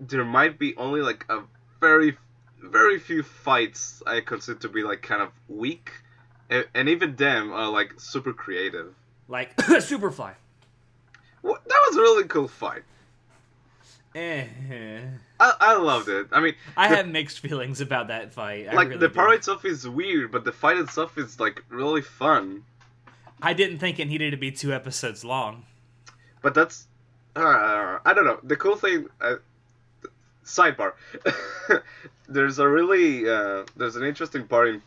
[0.00, 1.42] there might be only like a
[1.78, 2.16] very,
[2.60, 5.92] very few fights I consider to be like kind of weak,
[6.50, 8.94] and, and even them are like super creative.
[9.28, 10.34] Like Superfly.
[11.42, 12.82] What, that was a really cool fight.
[14.14, 14.44] Eh.
[15.38, 16.26] I, I loved it.
[16.32, 18.68] I mean, I the- have mixed feelings about that fight.
[18.68, 22.02] I like really the part itself is weird, but the fight itself is like really
[22.02, 22.64] fun.
[23.40, 25.64] I didn't think it needed to be two episodes long.
[26.42, 26.86] But that's
[27.36, 28.40] uh, I don't know.
[28.42, 29.06] The cool thing.
[29.20, 29.36] Uh,
[30.44, 30.94] sidebar.
[32.28, 34.82] there's a really uh, there's an interesting part in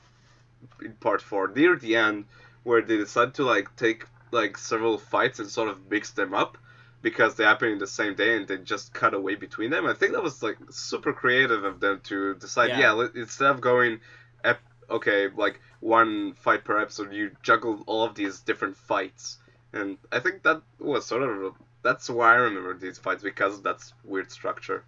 [0.84, 2.26] in part four near the end
[2.64, 6.58] where they decide to like take like several fights and sort of mix them up
[7.04, 9.86] because they happen in the same day and they just cut away between them.
[9.86, 12.70] I think that was like super creative of them to decide.
[12.70, 12.96] Yeah.
[12.96, 14.00] Yeah, instead of going,
[14.44, 19.38] ep- okay, like one fight per episode, you juggle all of these different fights,
[19.74, 23.64] and I think that was sort of that's why I remember these fights because of
[23.64, 24.86] that weird structure.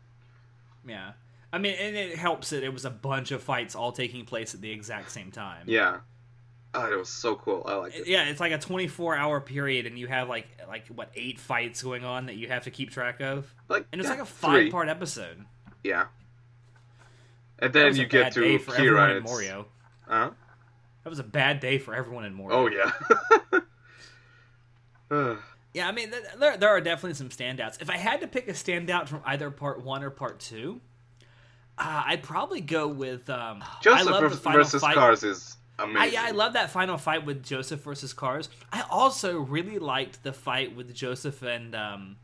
[0.87, 1.11] Yeah.
[1.51, 4.53] I mean, and it helps that it was a bunch of fights all taking place
[4.53, 5.63] at the exact same time.
[5.67, 5.99] Yeah,
[6.75, 7.63] oh, it was so cool.
[7.65, 8.07] I liked it.
[8.07, 11.81] Yeah, it's like a 24 hour period, and you have like like what eight fights
[11.81, 14.25] going on that you have to keep track of, Like and it's yeah, like a
[14.25, 15.45] five part episode.
[15.83, 16.05] Yeah.
[17.59, 19.17] And then you get to day for everyone Kira.
[19.17, 19.65] in It's, Morioh.
[20.07, 20.31] huh?
[21.03, 22.51] That was a bad day for everyone in Morioh.
[22.51, 23.61] Oh
[25.11, 25.31] yeah.
[25.73, 27.81] Yeah, I mean, there there are definitely some standouts.
[27.81, 30.79] If I had to pick a standout from either part one or part two,
[31.77, 33.29] uh, I'd probably go with.
[33.29, 34.95] Um, I Joseph love the versus, final versus fight.
[34.95, 36.13] Kars is amazing.
[36.13, 38.49] yeah, I love that final fight with Joseph versus Kars.
[38.71, 42.15] I also really liked the fight with Joseph and um,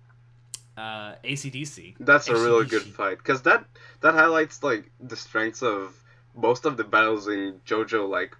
[0.77, 1.95] uh, Esidisi.
[1.99, 3.65] That's a really good fight because that
[4.01, 5.95] that highlights like the strengths of
[6.35, 8.07] most of the battles in JoJo.
[8.09, 8.35] Like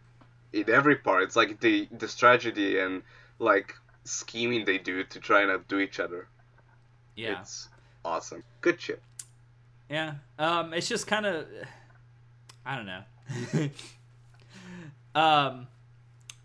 [0.54, 3.04] in every part, it's like the the strategy and
[3.40, 6.28] like scheming they do to try and outdo each other.
[7.16, 7.68] Yeah, It's
[8.06, 8.44] awesome.
[8.62, 9.02] Good shit.
[9.90, 10.16] yeah.
[10.40, 11.46] Um, it's just kind of,
[12.66, 13.04] I don't know.
[15.16, 15.68] um,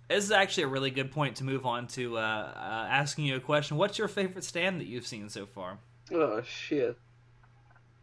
[0.08, 3.36] this is actually a really good point to move on to uh, uh, asking you
[3.36, 3.76] a question.
[3.76, 5.78] What's your favorite stand that you've seen so far?
[6.12, 6.96] Oh shit.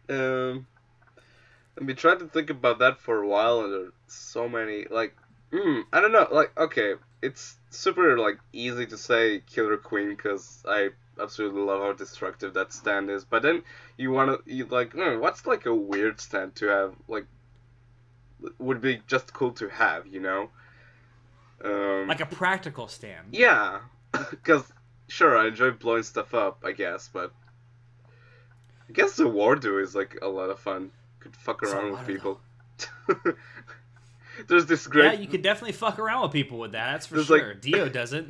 [0.09, 0.67] Um,
[1.79, 4.85] I've been trying to think about that for a while, and there's so many.
[4.89, 5.15] Like,
[5.51, 6.27] mm, I don't know.
[6.31, 10.89] Like, okay, it's super like easy to say Killer Queen because I
[11.19, 13.23] absolutely love how destructive that stand is.
[13.23, 13.63] But then
[13.97, 16.95] you want to, you like, mm, what's like a weird stand to have?
[17.07, 17.25] Like,
[18.59, 20.49] would be just cool to have, you know?
[21.63, 23.27] Um, Like a practical stand.
[23.31, 23.79] yeah,
[24.29, 24.71] because
[25.07, 27.31] sure, I enjoy blowing stuff up, I guess, but
[28.89, 30.91] I guess the Wardo is like a lot of fun.
[31.19, 32.41] Could fuck around with people.
[34.47, 35.05] there's this great.
[35.13, 36.91] Yeah, you could definitely fuck around with people with that.
[36.93, 37.53] That's for There's, like- sure.
[37.53, 38.25] Dio does it.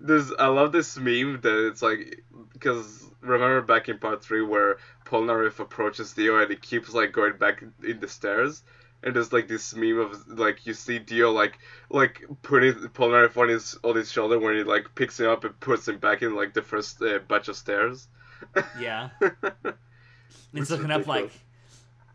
[0.00, 4.78] There's I love this meme that it's like because remember back in part three where
[5.04, 8.62] Polnareff approaches Dio and he keeps like going back in the stairs.
[9.02, 11.58] And there's like this meme of like you see Dio like
[11.90, 15.58] like putting Polnareff on his on his shoulder when he like picks him up and
[15.60, 18.08] puts him back in like the first uh, batch of stairs.
[18.74, 19.10] Yeah.
[20.54, 21.30] It's looking up like.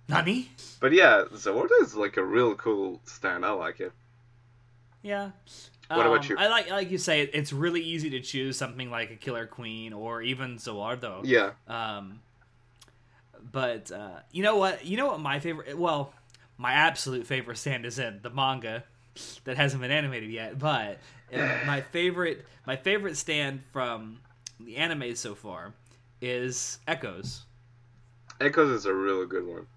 [0.09, 0.49] Nani?
[0.79, 3.45] But yeah, Za Warudo is like a real cool stand.
[3.45, 3.93] I like it.
[5.01, 5.31] Yeah.
[5.91, 6.37] What about Um, you?
[6.37, 9.93] I like, like you say, it's really easy to choose something like a Killer Queen
[9.93, 11.21] or even Za Warudo.
[11.23, 12.21] Yeah, Um,
[13.51, 14.85] but uh, you know what?
[14.85, 15.77] You know what my favorite?
[15.77, 16.13] Well,
[16.57, 18.83] my absolute favorite stand is in the manga
[19.45, 20.59] that hasn't been animated yet.
[20.59, 20.99] But
[21.65, 24.19] my favorite, my favorite stand from
[24.59, 25.73] the anime so far
[26.21, 27.43] is Echoes.
[28.39, 29.67] Echoes is a really good one.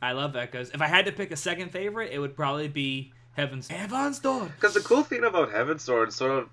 [0.00, 0.70] I love Echoes.
[0.70, 4.52] If I had to pick a second favorite, it would probably be Heaven's Heaven's Door.
[4.56, 6.48] Because the cool thing about Heaven's Door, is sort of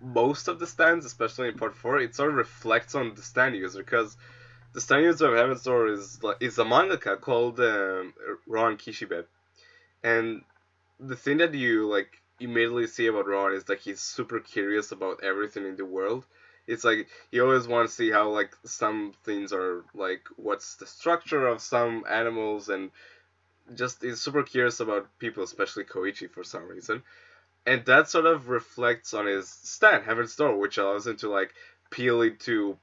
[0.00, 3.54] most of the stands, especially in part four, it sort of reflects on the stand
[3.54, 3.82] user.
[3.82, 4.16] Because
[4.72, 8.14] the user of Heaven's Door is like is a mangaka called um,
[8.46, 9.24] Rohan Kishibe,
[10.02, 10.42] and
[10.98, 15.22] the thing that you like immediately see about Rohan is like he's super curious about
[15.22, 16.26] everything in the world.
[16.66, 20.86] It's like he always wants to see how like some things are like what's the
[20.86, 22.90] structure of some animals and
[23.74, 27.02] just is super curious about people, especially Koichi for some reason.
[27.66, 31.54] And that sort of reflects on his stand, Heaven's Door, which allows him to like
[31.90, 32.78] peel into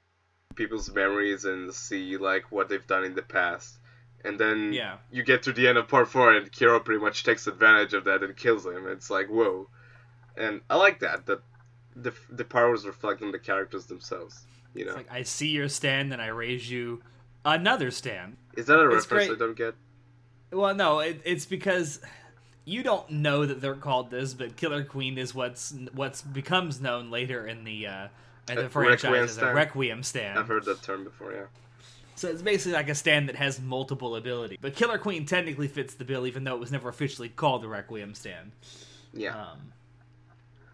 [0.58, 3.78] people's memories and see like what they've done in the past.
[4.26, 4.98] And then Yeah.
[5.12, 8.04] you get to the end of part four and Kira pretty much takes advantage of
[8.06, 8.88] that and kills him.
[8.88, 9.70] It's like whoa.
[10.36, 11.26] And I like that.
[11.28, 11.42] That
[11.96, 14.46] the the powers reflect on the characters themselves.
[14.74, 14.92] You know.
[14.92, 17.02] It's like I see your stand, and I raise you
[17.46, 18.38] another stand.
[18.56, 19.32] Is that a it's reference great.
[19.32, 19.76] I don't get?
[20.52, 22.00] Well, no, it, it's because
[22.66, 27.10] you don't know that they're called this, but Killer Queen is what's what's becomes known
[27.10, 28.08] later in the uh,
[28.50, 29.54] Uh, the franchise is a?
[29.54, 30.40] Requiem stand.
[30.40, 31.46] I've heard that term before, yeah.
[32.16, 34.58] So it's basically like a stand that has multiple ability.
[34.60, 37.68] But Killer Queen technically fits the bill, even though it was never officially called the
[37.68, 38.54] Requiem stand.
[39.14, 39.40] Yeah.
[39.40, 39.74] Um,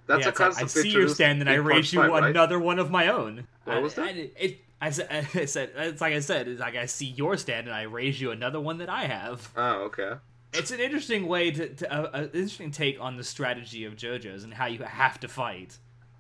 [0.08, 2.24] That's yeah, a it's like, I see your stand, and I raise you five, right?
[2.30, 3.48] another one of my own.
[3.66, 4.06] What I- was that?
[4.06, 7.36] I, it, I said, I said, it's like I said, it's like I see your
[7.38, 9.50] stand, and I raise you another one that I have.
[9.58, 10.14] Oh, okay.
[10.54, 14.44] It's an interesting way to, to uh, an interesting take on the strategy of JoJo's
[14.44, 15.78] and how you have to fight.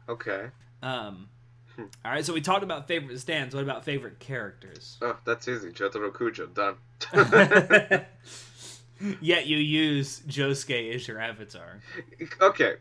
[0.09, 0.47] Okay.
[0.81, 1.29] Um,
[1.75, 1.85] Hmm.
[2.05, 3.55] all right, so we talked about favorite stands.
[3.55, 4.97] What about favorite characters?
[5.01, 5.69] Oh, that's easy.
[5.69, 6.75] Jotaro Kujo, done.
[9.21, 11.79] Yet you use Josuke as your avatar.
[12.41, 12.75] okay.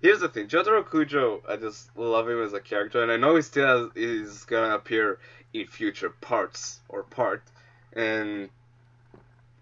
[0.00, 0.48] Here's the thing.
[0.48, 3.96] Jotaro Kujo, I just love him as a character, and I know he still has,
[3.96, 5.18] is gonna appear
[5.52, 7.42] in future parts or part,
[7.92, 8.48] and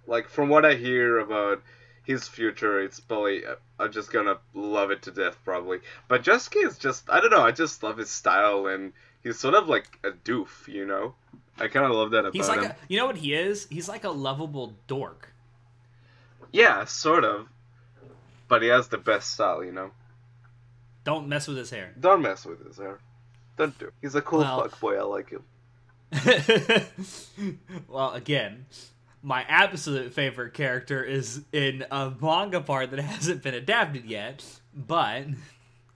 [0.06, 1.62] like from what I hear about
[2.10, 5.78] his future, it's probably uh, I'm just gonna love it to death probably.
[6.08, 7.42] But Josuke is just I don't know.
[7.42, 8.92] I just love his style, and
[9.22, 11.14] he's sort of like a doof, you know.
[11.58, 12.70] I kind of love that about He's like him.
[12.70, 13.66] a, you know what he is?
[13.70, 15.32] He's like a lovable dork.
[16.52, 17.48] Yeah, sort of.
[18.48, 19.90] But he has the best style, you know.
[21.04, 21.92] Don't mess with his hair.
[22.00, 22.98] Don't mess with his hair.
[23.56, 23.92] Don't do.
[24.02, 24.96] He's a cool Well- fuck boy.
[24.98, 25.44] I like him.
[27.88, 28.66] well, again,
[29.22, 34.44] my absolute favorite character is in a manga part that hasn't been adapted yet.
[34.74, 35.24] But,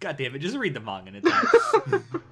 [0.00, 2.04] god damn it, just read the manga in time.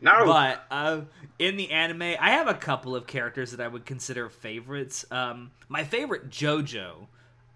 [0.00, 0.26] No.
[0.26, 1.02] but uh,
[1.38, 5.04] in the anime, I have a couple of characters that I would consider favorites.
[5.10, 7.06] Um, my favorite JoJo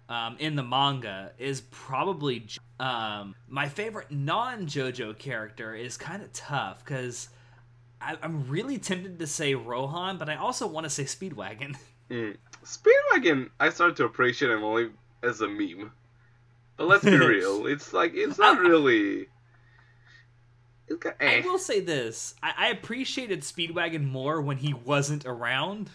[0.09, 2.47] um, in the manga is probably
[2.79, 7.29] um, my favorite non JoJo character is kind of tough because
[7.99, 11.75] I'm really tempted to say Rohan, but I also want to say Speedwagon.
[12.11, 12.35] Mm.
[12.65, 14.89] Speedwagon, I started to appreciate him only
[15.23, 15.91] as a meme.
[16.77, 17.67] But let's be real.
[17.67, 19.27] It's like it's not really.
[20.87, 21.41] It's got, I eh.
[21.43, 25.89] will say this: I, I appreciated Speedwagon more when he wasn't around.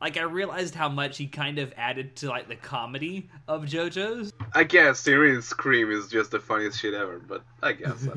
[0.00, 4.32] Like I realized how much he kind of added to like the comedy of JoJo's.
[4.54, 7.18] I guess Syrian Scream is just the funniest shit ever.
[7.18, 8.08] But I guess.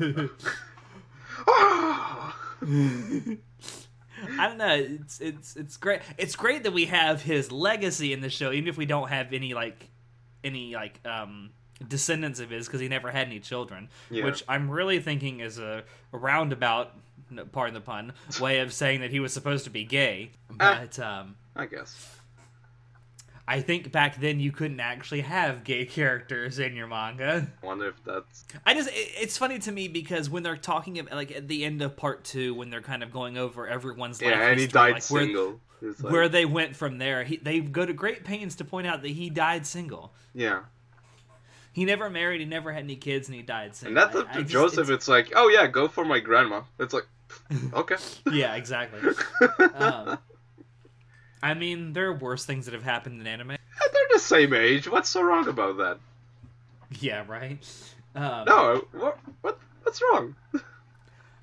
[1.46, 2.32] I!
[4.38, 4.74] I don't know.
[4.74, 6.00] It's it's it's great.
[6.18, 9.32] It's great that we have his legacy in the show, even if we don't have
[9.32, 9.88] any like
[10.42, 11.50] any like um
[11.88, 13.88] descendants of his because he never had any children.
[14.10, 14.24] Yeah.
[14.24, 16.92] Which I'm really thinking is a, a roundabout,
[17.52, 20.30] pardon the pun, way of saying that he was supposed to be gay.
[20.60, 20.80] Ah.
[20.80, 22.16] But um, I guess.
[23.46, 27.46] I think back then you couldn't actually have gay characters in your manga.
[27.62, 28.44] I wonder if that's.
[28.64, 31.64] I just it, it's funny to me because when they're talking about like at the
[31.64, 34.66] end of part two when they're kind of going over everyone's life Yeah, and he
[34.66, 35.60] died like, single.
[35.82, 37.24] It's like- where they went from there.
[37.24, 40.14] He, they go to great pains to point out that he died single.
[40.32, 40.60] Yeah.
[41.72, 42.40] He never married.
[42.40, 43.88] He never had any kids, and he died single.
[43.88, 44.78] And that's up I- to I just- Joseph.
[44.84, 46.62] it's- It's like, oh yeah, go for my grandma.
[46.78, 47.06] It's like,
[47.74, 47.96] okay.
[48.32, 49.00] yeah, exactly.
[49.74, 50.18] Um,
[51.44, 53.48] I mean, there are worse things that have happened in anime.
[53.48, 54.88] They're the same age.
[54.88, 55.98] What's so wrong about that?
[57.00, 57.62] Yeah, right.
[58.14, 60.36] Um, No, what, what, what's wrong?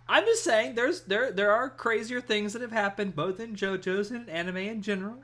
[0.09, 4.09] I'm just saying, there's there there are crazier things that have happened both in JoJo's
[4.09, 5.23] and anime in general.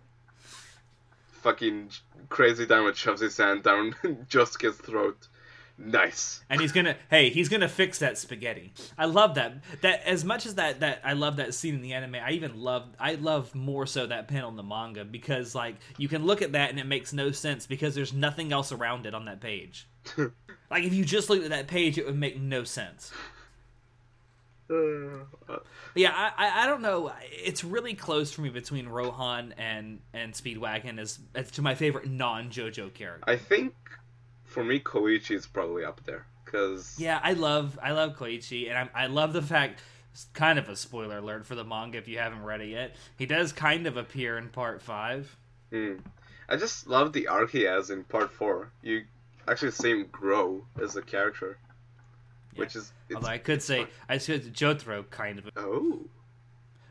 [1.41, 1.89] Fucking
[2.29, 3.93] crazy diamond shoves his hand down
[4.29, 5.27] Josuke's throat.
[5.79, 6.41] Nice.
[6.49, 8.73] and he's gonna hey he's gonna fix that spaghetti.
[8.97, 9.53] I love that.
[9.81, 12.59] That as much as that that i love that scene in the anime i even
[12.59, 16.41] love i love more so that panel in the manga because like you can look
[16.41, 19.39] at that and it makes no sense because there's nothing else around it on that
[19.41, 19.87] page.
[20.69, 23.11] Like if you just looked at that page it would make no sense.
[24.69, 25.23] Uh,
[25.95, 27.13] yeah I, I i don't know.
[27.31, 32.09] It's really close for me between rohan and and speedwagon as, as to my favorite
[32.09, 33.23] non-jojo character.
[33.31, 33.73] I think
[34.57, 38.89] for me, Koichi is probably up there because Yeah, I love I love Koichi, and
[38.95, 39.81] I, I love the fact.
[40.11, 42.95] It's kind of a spoiler alert for the manga if you haven't read it yet.
[43.19, 45.37] He does kind of appear in part five.
[45.71, 45.97] Hmm.
[46.49, 48.71] I just love the arc he has in part four.
[48.81, 49.03] You
[49.47, 51.59] actually see him grow as a character,
[52.55, 55.99] which is Although I could say I said Jotaro kind of oh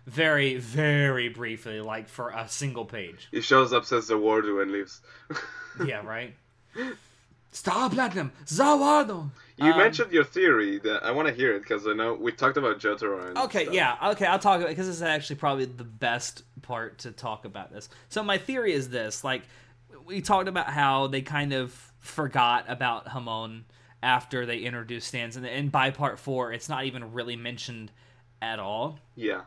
[0.07, 3.27] very very briefly, like for a single page.
[3.33, 5.01] he shows up, says the word, and leaves.
[5.85, 6.35] Yeah, right.
[7.57, 9.31] Star Platinum, Za Warudo.
[9.57, 12.31] you Um, mentioned your theory that I want to hear it because I know we
[12.31, 13.29] talked about Jotaro.
[13.29, 13.75] And Okay, stuff.
[13.75, 17.47] yeah, okay, I'll talk about because this is actually probably the best part to talk
[17.47, 17.89] about this.
[18.11, 19.43] So my theory is this: like
[20.05, 23.65] we talked about how they kind of forgot about Hamon
[24.03, 27.91] after they introduced stands, and, and by part four, it's not even really mentioned
[28.43, 28.99] at all.
[29.15, 29.41] Yeah.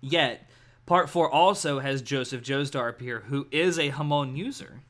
[0.00, 0.50] Yet,
[0.86, 4.80] part four also has Joseph Joestar appear, who is a Hamon user.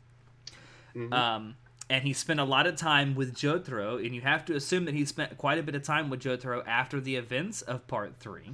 [1.12, 1.56] Um,
[1.90, 4.94] and he spent a lot of time with Jotaro, and you have to assume that
[4.94, 8.50] he spent quite a bit of time with Jotaro after the events of part three,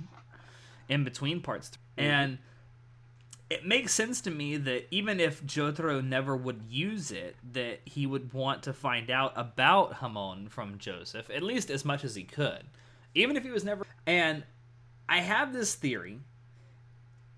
[0.88, 1.68] in between parts.
[1.68, 2.04] Three.
[2.04, 2.12] Mm-hmm.
[2.12, 2.38] And
[3.48, 8.06] it makes sense to me that even if Jotaro never would use it, that he
[8.06, 12.22] would want to find out about Hamon from Joseph, at least as much as he
[12.22, 12.62] could.
[13.14, 13.84] Even if he was never.
[14.06, 14.44] And
[15.08, 16.20] I have this theory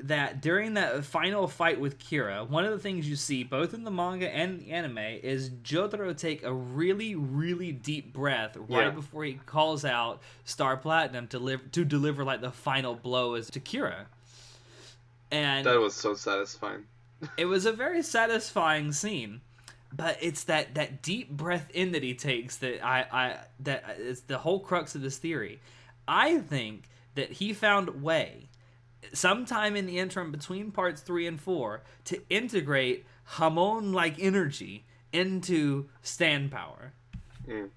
[0.09, 3.85] that during that final fight with Kira, one of the things you see both in
[3.85, 8.91] the manga and the anime is Jotaro take a really, really deep breath right Yeah.
[8.91, 13.51] before he calls out Star Platinum to live to deliver like the final blow as
[13.51, 14.07] to Kira.
[15.31, 16.85] And That was so satisfying.
[17.37, 19.41] it was a very satisfying scene
[19.95, 24.23] but it's that that deep breath in that he takes that i i that is
[24.23, 25.61] the whole crux of this theory
[26.09, 28.49] i think that he found a way
[29.13, 35.89] sometime in the interim between parts three and four to integrate hamon like energy into
[36.03, 36.93] stand power
[37.49, 37.71] Mm.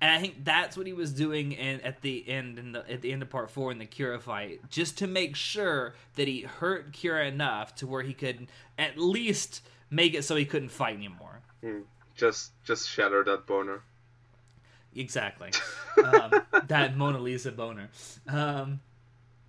[0.00, 3.00] and I think that's what he was doing in, at the end in the at
[3.00, 6.40] the end of part four in the Kira fight, just to make sure that he
[6.40, 10.96] hurt Kira enough to where he could at least make it so he couldn't fight
[10.96, 11.40] anymore.
[11.64, 11.82] Mm.
[12.16, 13.82] Just just shatter that boner.
[14.96, 15.50] Exactly,
[16.04, 16.32] um,
[16.66, 17.88] that Mona Lisa boner.
[18.26, 18.80] Um,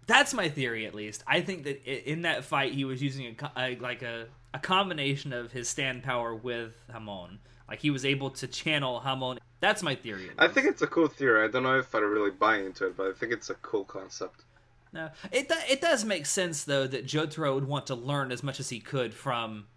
[0.09, 1.23] that's my theory, at least.
[1.27, 5.31] I think that in that fight he was using a, a like a, a combination
[5.31, 7.39] of his stand power with Hamon.
[7.67, 9.37] Like he was able to channel Hamon.
[9.61, 10.29] That's my theory.
[10.29, 11.45] at I think it's a cool theory.
[11.45, 13.85] I don't know if I really buy into it, but I think it's a cool
[13.85, 14.43] concept.
[14.91, 18.59] No, it it does make sense though that Jotaro would want to learn as much
[18.59, 19.67] as he could from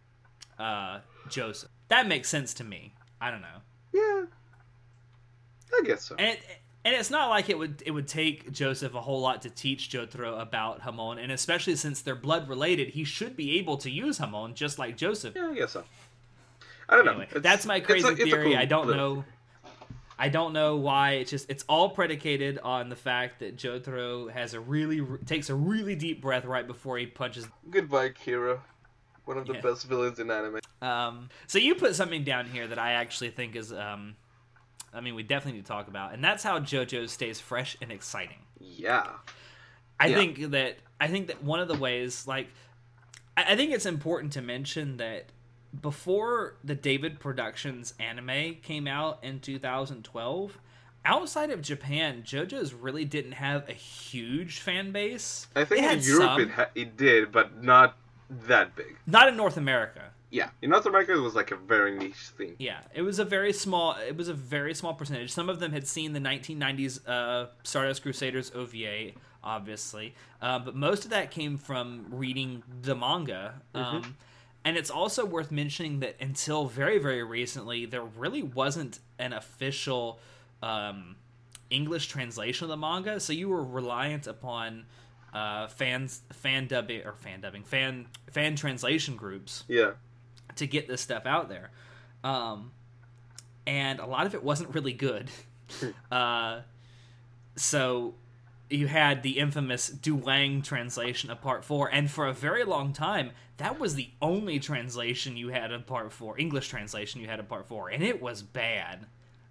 [0.58, 1.68] uh, Joseph.
[1.88, 2.94] That makes sense to me.
[3.20, 3.58] I don't know,
[3.92, 4.24] Yeah,
[5.78, 6.14] I guess so.
[6.18, 6.42] and it,
[6.84, 9.90] and it's not like it would it would take Joseph a whole lot to teach
[9.90, 14.18] Jotaro about Hamon, and especially since they're blood related, he should be able to use
[14.18, 15.34] Hamon just like Joseph.
[15.36, 15.84] Yeah, I guess so.
[16.88, 17.36] I don't Anyway, know.
[17.38, 18.44] It's- that's my it's crazy a- it's theory.
[18.52, 19.24] cool I don't know.
[20.18, 21.12] I don't know why.
[21.14, 25.54] It's just it's all predicated on the fact that Jotaro has a really takes a
[25.54, 28.60] really deep breath right before he punches Goodbye, Kira.
[29.24, 29.60] One of the Yeah.
[29.60, 30.58] best villains in anime.
[30.80, 34.16] Um, so you put something down here that I actually think is, um,
[34.94, 37.90] I mean, we definitely need to talk about, and that's how JoJo stays fresh and
[37.90, 38.38] exciting.
[38.60, 39.06] Yeah.
[39.98, 40.16] I Yeah.
[40.16, 42.48] think that I think that one of the ways, like,
[43.36, 45.26] I, I think it's important to mention that
[45.80, 50.58] before the David Productions anime came out in 2012.
[51.04, 55.48] Outside of Japan, JoJo's really didn't have a huge fan base.
[55.56, 57.96] I think in Europe it, ha- it did, but not
[58.46, 58.96] that big.
[59.06, 60.11] not in North America.
[60.32, 60.48] Yeah.
[60.62, 62.56] In North America, it was like a very niche thing.
[62.58, 63.94] Yeah, it was a very small.
[64.06, 65.30] It was a very small percentage.
[65.30, 69.12] Some of them had seen the 1990s uh, Stardust Crusaders OVA,
[69.44, 73.60] obviously, uh, but most of that came from reading the manga.
[73.74, 74.16] Um,
[74.64, 80.18] and it's also worth mentioning that until very, very recently, there really wasn't an official
[80.62, 81.16] um,
[81.68, 84.84] English translation of the manga, so you were reliant upon
[85.34, 89.92] uh, fans, fan dubbing or fan dubbing, fan fan translation groups Yeah.
[90.56, 91.70] To get this stuff out there.
[92.24, 92.72] Um,
[93.66, 95.30] and a lot of it wasn't really good.
[96.12, 96.60] uh,
[97.56, 98.14] so
[98.70, 103.30] you had the infamous Duwang translation of Part 4, and for a very long time,
[103.58, 107.48] that was the only translation you had of Part 4, English translation you had of
[107.48, 109.06] Part 4, and it was bad.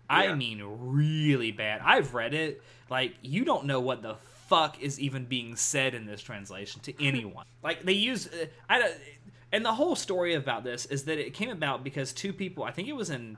[0.10, 1.82] I mean, really bad.
[1.86, 2.62] I've read it.
[2.90, 4.16] Like, you don't know what the
[4.48, 7.46] fuck is even being said in this translation to anyone.
[7.64, 8.28] like, they use.
[8.28, 8.94] Uh, I don't.
[9.52, 12.64] And the whole story about this is that it came about because two people.
[12.64, 13.38] I think it was in.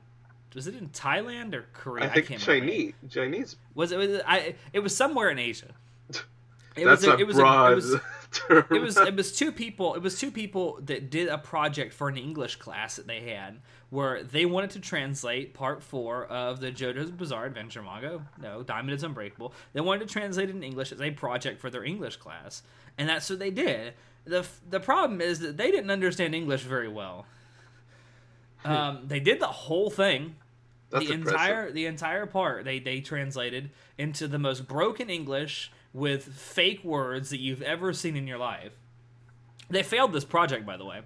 [0.53, 2.05] Was it in Thailand or Korea?
[2.05, 2.71] I think can't remember.
[2.71, 2.93] Chinese.
[3.09, 3.55] Chinese.
[3.73, 3.97] Was it?
[3.97, 4.55] Was, I.
[4.71, 5.73] It was somewhere in Asia.
[6.75, 7.13] It That's was.
[7.13, 7.35] A, a it was.
[7.35, 7.95] broad A, it was.
[8.31, 8.65] term.
[8.71, 8.97] It was.
[8.97, 9.93] It was two people.
[9.93, 13.59] It was two people that did a project for an English class that they had,
[13.91, 18.25] where they wanted to translate part four of the JoJo's Bizarre Adventure manga.
[18.41, 19.53] No, Diamond is Unbreakable.
[19.73, 22.63] They wanted to translate it in English as a project for their English class,
[22.97, 23.93] and that's what they did.
[24.25, 27.25] The The problem is that they didn't understand English very well.
[28.65, 30.35] Um, they did the whole thing
[30.89, 31.39] That's the impressive.
[31.41, 37.29] entire the entire part they they translated into the most broken English with fake words
[37.29, 38.71] that you've ever seen in your life.
[39.69, 41.01] They failed this project, by the way,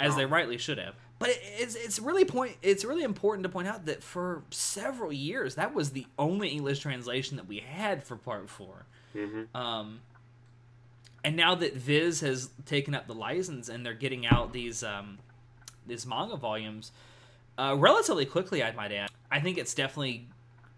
[0.00, 0.94] as they rightly should have.
[1.18, 5.12] But it, it's it's really point it's really important to point out that for several
[5.12, 8.86] years that was the only English translation that we had for part four.
[9.14, 9.54] Mhm.
[9.54, 10.00] Um,
[11.26, 15.18] and now that Viz has taken up the license and they're getting out these um,
[15.84, 16.92] these manga volumes
[17.58, 19.10] uh, relatively quickly, I might add.
[19.28, 20.28] I think it's definitely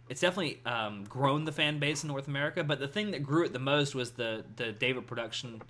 [0.09, 2.65] it's definitely um, grown the fan base in North America.
[2.65, 5.61] But the thing that grew it the most was the the David production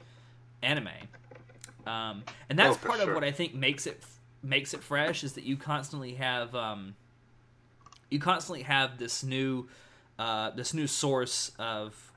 [0.62, 0.91] anime,
[1.85, 3.09] um, and that's Oh, part sure.
[3.09, 4.05] of what I think makes it
[4.45, 6.95] makes it fresh is that you constantly have um,
[8.11, 9.66] you constantly have this new
[10.20, 12.12] uh, this new source of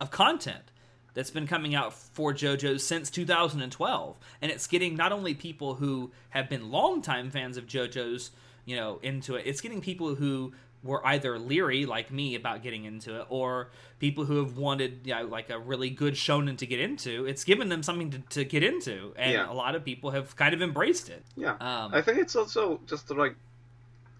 [0.00, 0.72] of content
[1.20, 6.10] that's been coming out for JoJo's since 2012, and it's getting not only people who
[6.30, 8.30] have been longtime fans of JoJo's,
[8.64, 9.42] you know, into it.
[9.44, 13.68] It's getting people who were either leery like me about getting into it, or
[13.98, 17.26] people who have wanted, you know, like a really good shonen to get into.
[17.26, 19.52] It's given them something to, to get into, and Yeah.
[19.52, 21.22] a lot of people have kind of embraced it.
[21.36, 21.50] Yeah.
[21.60, 23.36] Um, I think it's also just like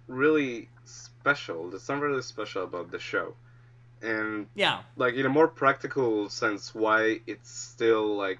[0.06, 1.70] really special.
[1.70, 3.34] There's something really special about the show,
[4.02, 8.38] and yeah, like in a more practical sense, why it's still like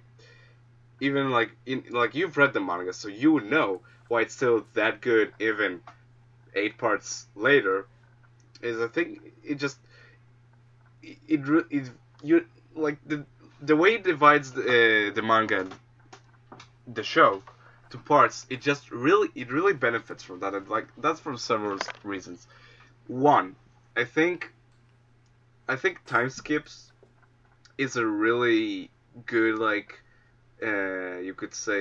[1.01, 4.65] even like in like you've read the manga, so you would know why it's still
[4.75, 5.81] that good even
[6.55, 7.87] eight parts later.
[8.63, 9.79] Is I think it just
[11.03, 11.91] it it, it
[12.23, 12.45] you
[12.75, 13.25] like the
[13.63, 15.75] the way it divides the, uh, the manga and
[16.87, 17.43] the show
[17.91, 21.79] to parts it just really it really benefits from that and like that's for several
[22.05, 22.47] reasons
[23.07, 23.55] one
[23.97, 24.53] i think
[25.73, 26.93] i think time skips
[27.79, 28.91] is a really
[29.27, 30.03] good like
[30.63, 31.81] uh you could say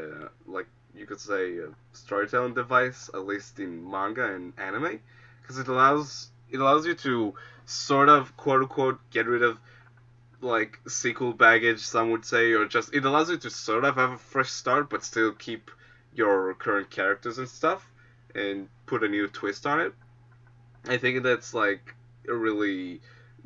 [0.00, 1.58] uh, like you could say
[1.92, 4.98] storytelling device at least in manga and anime
[5.40, 7.34] because it allows it allows you to
[7.64, 9.58] sort of quote unquote get rid of
[10.40, 14.12] like sequel baggage some would say or just it allows you to sort of have
[14.12, 15.70] a fresh start but still keep
[16.14, 17.90] your current characters and stuff
[18.34, 19.92] and put a new twist on it.
[20.86, 21.94] I think that's like
[22.28, 23.00] a really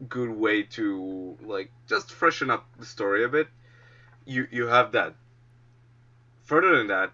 [0.09, 3.49] good way to like just freshen up the story a bit
[4.25, 5.15] you you have that
[6.43, 7.11] further than that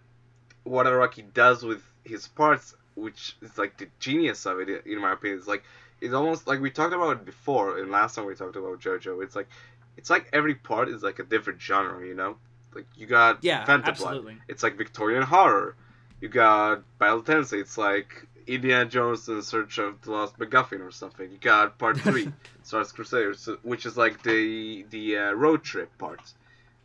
[0.64, 5.12] what araki does with his parts which is like the genius of it in my
[5.12, 5.64] opinion is like
[6.00, 9.22] it's almost like we talked about it before and last time we talked about jojo
[9.22, 9.48] it's like
[9.96, 12.36] it's like every part is like a different genre you know
[12.78, 14.36] like you got yeah, absolutely.
[14.46, 15.74] It's like Victorian horror.
[16.20, 17.58] You got Battle Tendency.
[17.58, 21.30] It's like Indiana Jones in Search of the Lost MacGuffin or something.
[21.30, 22.32] You got Part Three,
[22.62, 26.20] Stars Crusaders, which is like the the uh, road trip part,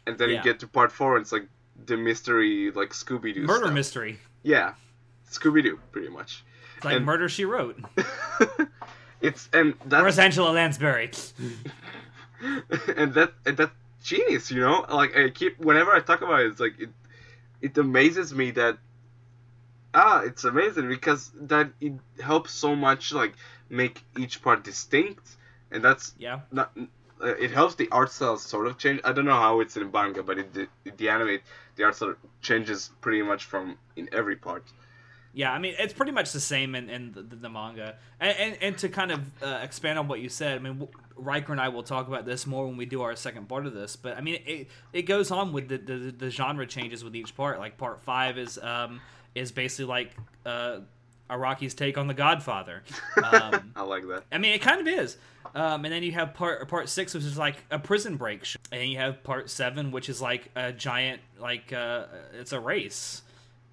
[0.05, 0.37] and then Yeah.
[0.37, 1.15] you get to Part Four.
[1.17, 1.47] And it's like
[1.85, 3.41] the mystery, like Scooby Doo.
[3.43, 3.73] Murder stuff.
[3.73, 4.73] mystery, Yeah,
[5.31, 6.43] Scooby Doo, pretty much.
[6.77, 7.79] It's like And- Murder She Wrote.
[9.21, 11.11] it's and that's Where's Angela Lansbury?
[12.97, 13.71] and that and that
[14.03, 14.85] genius, you know.
[14.89, 16.89] Like I keep whenever I talk about it, it's like it
[17.61, 18.77] it amazes me that
[19.93, 23.33] ah, it's amazing because that it helps so much like
[23.69, 25.37] make each part distinct,
[25.71, 26.71] and that's Yeah, not.
[27.21, 28.99] Uh, it helps the art style sort of change.
[29.05, 30.67] I don't know how it's in manga, but it, the,
[30.97, 31.39] the anime,
[31.75, 34.65] the art style changes pretty much from in every part.
[35.35, 38.57] Yeah, I mean it's pretty much the same in, in the, the manga, and, and
[38.61, 41.59] and to kind of uh, expand on what you said, I mean w- Riker and
[41.59, 44.15] I will talk about this more when we do our second part of this, but
[44.15, 47.57] I mean it it goes on with the the, the genre changes with each part.
[47.57, 49.01] Like part five is um
[49.35, 50.11] is basically like
[50.45, 50.79] uh
[51.29, 52.83] Araki's take on the Godfather.
[53.17, 54.23] Um, I like that.
[54.31, 55.17] I mean, it kind of is.
[55.55, 58.57] Um, and then you have part part six, which is like a prison break, sh-
[58.71, 63.21] and you have part seven, which is like a giant, like uh, it's a race,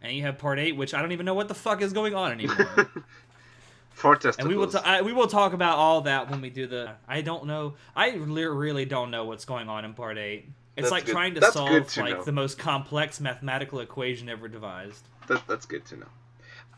[0.03, 2.15] and you have part eight, which I don't even know what the fuck is going
[2.15, 2.91] on anymore.
[3.91, 4.39] Four testicles.
[4.39, 6.93] and we will ta- I, we will talk about all that when we do the.
[7.09, 7.75] I don't know.
[7.95, 10.49] I really don't know what's going on in part eight.
[10.81, 12.25] It's That's like good- trying to that's solve to like know.
[12.25, 15.05] the most complex mathematical equation ever devised.
[15.29, 16.07] that, that's good to know.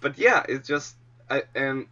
[0.01, 0.97] But yeah, it's just
[1.31, 1.87] I, and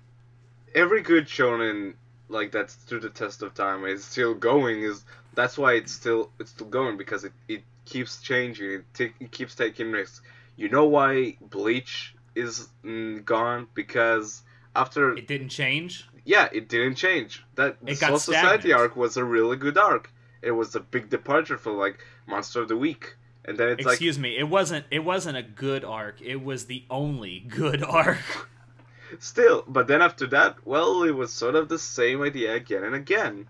[0.75, 1.95] every good shonen
[2.29, 5.05] like that's through the test of time is still going is
[5.35, 9.31] that's why it's still it's still going because it, it keeps changing it, ta- it
[9.33, 10.21] keeps taking risks
[10.57, 14.43] you know why bleach is mm, gone because
[14.77, 16.09] after It didn't change.
[16.25, 20.51] yeah it didn't change that It soul society arc was a really good arc it
[20.53, 24.19] was a big departure for like monster of the week and then it's like Excuse
[24.19, 24.37] me.
[24.39, 24.85] It wasn't.
[24.91, 26.21] It wasn't a good arc.
[26.21, 28.19] It was the only good arc.
[29.19, 32.95] Still, but then after that, well, it was sort of the same idea again and
[32.95, 33.49] again.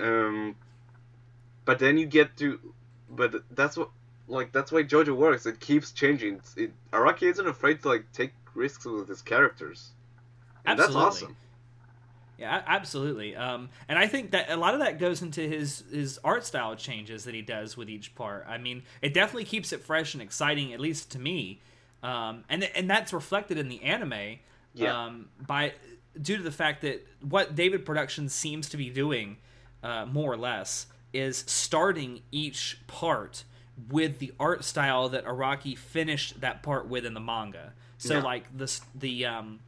[0.00, 0.54] Um,
[1.64, 2.58] but then you get to,
[3.10, 3.90] but that's what,
[4.28, 5.44] like that's why JoJo works.
[5.46, 6.34] It keeps changing.
[6.36, 9.90] It's- It, Araki isn't afraid to like take risks with his characters.
[10.64, 11.04] And Absolutely.
[11.04, 11.36] that's awesome.
[12.38, 13.34] Yeah, absolutely.
[13.34, 16.76] Um, and I think that a lot of that goes into his his art style
[16.76, 18.46] changes that he does with each part.
[18.48, 21.60] I mean, it definitely keeps it fresh and exciting, at least to me.
[22.02, 24.38] Um, and and that's reflected in the anime.
[24.72, 25.06] Yeah.
[25.06, 25.72] Um, by
[26.20, 29.38] due to the fact that what David Productions seems to be doing,
[29.82, 33.42] uh, more or less, is starting each part
[33.90, 37.72] with the art style that Araki finished that part with in the manga.
[37.98, 38.22] So Yeah.
[38.22, 39.58] like this the um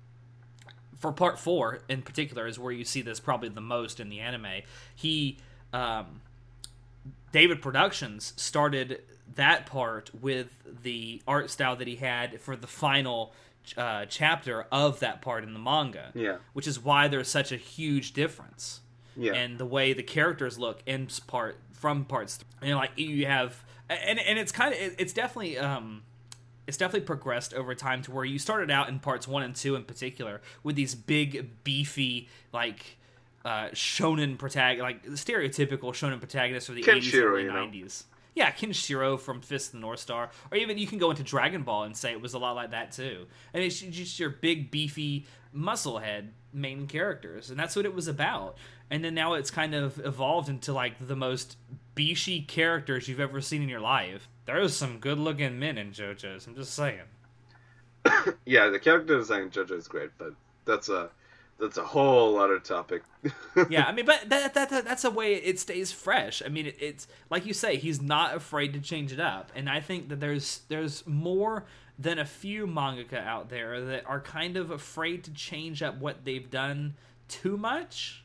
[1.01, 4.21] for part four in particular is where you see this probably the most in the
[4.21, 4.63] anime.
[4.95, 5.39] He,
[5.73, 6.21] um,
[7.33, 9.03] David Productions started
[9.35, 10.49] that part with
[10.83, 13.33] the art style that he had for the final
[13.77, 16.11] uh, chapter of that part in the manga.
[16.15, 16.37] Yeah.
[16.53, 18.81] which is why there's such a huge difference
[19.17, 19.33] Yeah.
[19.35, 22.41] and the way the characters look in part from parts.
[22.61, 26.03] And like you have, and and it's kind of it's definitely um
[26.71, 29.75] it's definitely progressed over time to where you started out in parts one and two
[29.75, 32.97] in particular with these big beefy like
[33.45, 37.67] uh shonen protagonist like stereotypical shonen protagonists of the 80s Kenshiro, early you know.
[37.67, 38.05] 90s
[38.37, 41.65] yeah Kenshiro from Fist of the North Star or even you can go into Dragon
[41.65, 43.27] Ball and say it was a lot like that too.
[43.53, 48.59] And it's just your big beefy musclehead main characters and that's what it was about.
[48.93, 51.57] And then now it's kind of evolved into like the most
[51.97, 56.47] beefy characters you've ever seen in your life there's some good looking men in JoJo's
[56.47, 57.01] I'm just saying
[58.45, 60.33] yeah, the character design in JoJo is great, but
[60.65, 61.11] that's a
[61.59, 63.03] that's a whole other topic.
[63.69, 66.43] yeah, I mean, but that, that, that that's a way it stays fresh.
[66.45, 69.69] I mean, it, it's like you say, he's not afraid to change it up, and
[69.69, 71.65] I think that there's there's more
[71.99, 76.25] than a few mangaka out there that are kind of afraid to change up what
[76.25, 76.95] they've done
[77.29, 78.25] too much.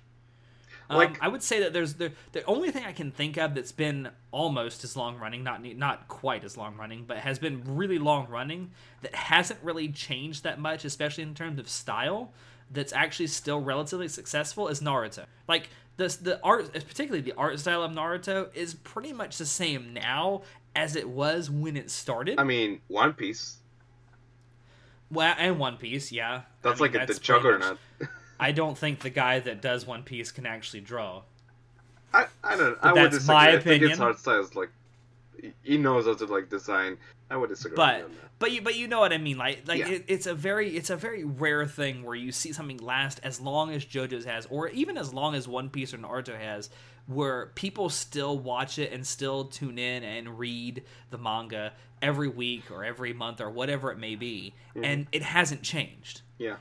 [0.90, 3.72] Um, I would say that there's the the only thing I can think of that's
[3.72, 7.98] been almost as long running, not not quite as long running, but has been really
[7.98, 8.72] long running
[9.02, 12.34] that hasn't really changed that much, especially in terms of style.
[12.72, 15.26] That's actually still relatively successful is Naruto.
[15.48, 19.94] Like the the art, particularly the art style of Naruto, is pretty much the same
[19.94, 20.42] now
[20.76, 22.40] as it was when it started.
[22.40, 23.58] I mean, One Piece.
[25.10, 27.78] well, and One Piece, yeah, That's I mean, like a, the juggernaut.
[28.40, 31.24] I don't think the guy that does One Piece can actually draw.
[32.14, 32.78] I, I don't.
[32.82, 33.36] I would that's disagree.
[33.36, 33.90] my I think opinion.
[33.92, 34.70] his art style is like
[35.64, 36.98] he- knows how to like design.
[37.30, 37.76] I would disagree.
[37.76, 38.10] but that.
[38.40, 39.38] but you but you know what I mean.
[39.38, 39.90] Like like Yeah.
[39.90, 43.42] it, it's a very it's a very rare thing where you see something last as
[43.42, 46.70] long as JoJo's has, or even as long as One Piece or Naruto has,
[47.08, 52.70] where people still watch it and still tune in and read the manga every week
[52.72, 54.84] or every month or whatever it may be, mm-hmm.
[54.84, 56.22] and it hasn't changed.
[56.38, 56.58] yeah,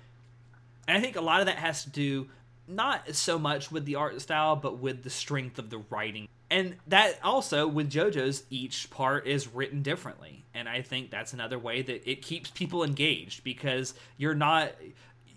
[0.86, 2.28] And I think a lot of that has to do
[2.66, 6.28] not so much with the art style, but with the strength of the writing.
[6.50, 10.44] And that also with JoJo's, each part is written differently.
[10.54, 14.72] And I think that's another way that it keeps people engaged because you're not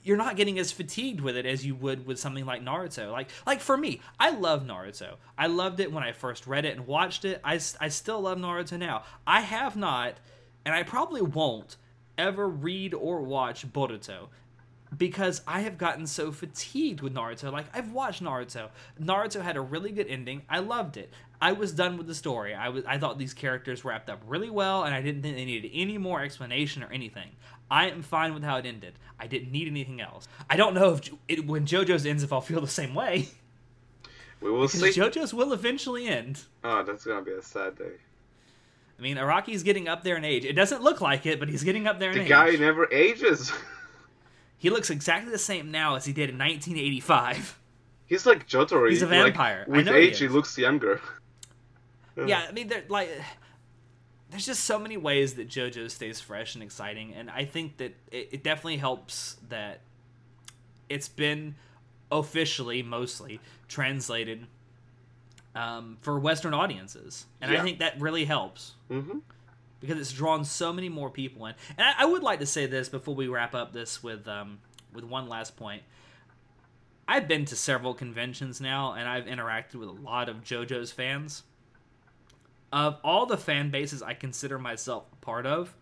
[0.04, 3.12] you're not getting as fatigued with it as you would with something like Naruto.
[3.12, 5.16] Like like for me, I love Naruto.
[5.38, 7.41] I loved it when I first read it and watched it.
[7.43, 9.04] I, I still love Naruto now.
[9.26, 10.16] I have not,
[10.66, 11.78] and I probably won't,
[12.18, 14.28] ever read or watch Boruto
[14.96, 17.52] because I have gotten so fatigued with Naruto.
[17.52, 18.70] Like I've watched Naruto.
[19.02, 20.44] Naruto had a really good ending.
[20.50, 21.12] I loved it.
[21.42, 22.54] I was done with the story.
[22.54, 25.46] I was I thought these characters wrapped up really well and I didn't think they
[25.46, 27.30] needed any more explanation or anything.
[27.70, 28.94] I am fine with how it ended.
[29.20, 30.28] I didn't need anything else.
[30.50, 33.28] I don't know if it, when JoJo's ends if I'll feel the same way.
[34.42, 35.00] we will Because see.
[35.02, 36.44] JoJo's will eventually end.
[36.64, 37.92] Oh, that's gonna be a sad day.
[38.98, 40.44] I mean, Araki's getting up there in age.
[40.44, 42.28] It doesn't look like it, but he's getting up there in The age.
[42.30, 43.52] The guy never ages.
[44.58, 47.60] He looks exactly the same now as he did in 1985.
[48.08, 48.89] He's like Jotaro.
[48.89, 49.66] He's a like, vampire.
[49.68, 50.32] I with know he age, he, is.
[50.32, 51.01] looks younger.
[52.16, 53.10] yeah, I mean, like,
[54.32, 57.95] there's just so many ways that JoJo stays fresh and exciting, and I think that
[58.12, 59.82] it, it definitely helps that
[60.89, 61.55] it's been
[62.12, 64.47] officially, mostly translated
[65.53, 69.20] um, for Western audiences, and I think that really helps hmm
[69.80, 71.55] because it's drawn so many more people in.
[71.78, 74.59] And I, I would like to say this before we wrap up this with um,
[74.93, 75.84] with one last point.
[77.07, 81.43] I've been to several conventions now, and I've interacted with a lot of JoJo's fans.
[82.73, 85.73] Of all the fan bases I consider myself a part of,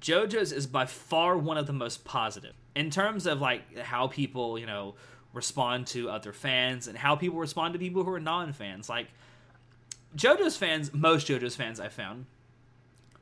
[0.00, 4.56] JoJo's is by far one of the most positive in terms of like how people,
[4.56, 4.94] you know,
[5.32, 8.88] respond to other fans and how people respond to people who are non-fans.
[8.88, 9.08] Like
[10.16, 12.26] JoJo's fans, most JoJo's fans I found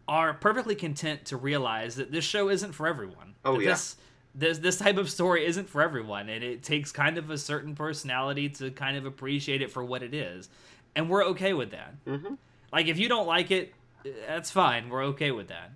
[0.08, 3.34] are perfectly content to realize that this show isn't for everyone.
[3.44, 3.70] Oh, yeah.
[3.70, 3.96] This,
[4.34, 7.74] this this type of story isn't for everyone, and it takes kind of a certain
[7.74, 10.48] personality to kind of appreciate it for what it is,
[10.94, 11.94] and we're okay with that.
[12.04, 12.34] hmm
[12.72, 13.72] Like if you don't like it,
[14.28, 14.90] that's fine.
[14.90, 15.70] We're okay with that.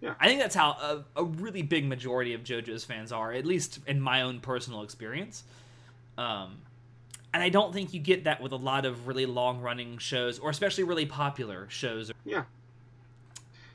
[0.00, 0.14] Yeah.
[0.18, 3.80] I think that's how a, a really big majority of JoJo's fans are, at least
[3.86, 5.44] in my own personal experience.
[6.16, 6.62] Um,
[7.34, 10.38] and I don't think you get that with a lot of really long running shows,
[10.38, 12.10] or especially really popular shows.
[12.24, 12.44] Yeah.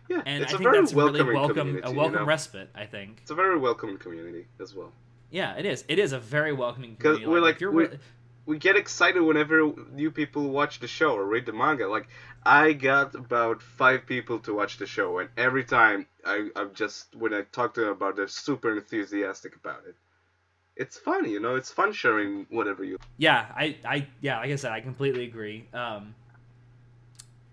[0.08, 2.26] Yeah, And it's I a think very that's a really welcome a you welcome know?
[2.26, 2.70] respite.
[2.76, 3.20] I think.
[3.22, 4.92] It's a very welcoming community as well.
[5.32, 5.84] Yeah, it is.
[5.88, 7.26] It is a very welcoming community.
[7.28, 8.00] we're like- if you're we- re-
[8.46, 11.88] we get excited whenever new people watch the show or read the manga.
[11.88, 12.08] Like
[12.46, 17.16] I got about five people to watch the show, and every time I, I'm just
[17.16, 19.96] when I talk to them about, it, they're super enthusiastic about it.
[20.76, 21.56] It's fun, you know.
[21.56, 23.00] It's fun sharing whatever you.
[23.18, 25.68] yeah, I, I, yeah, like I said, I completely agree.
[25.74, 26.14] Um,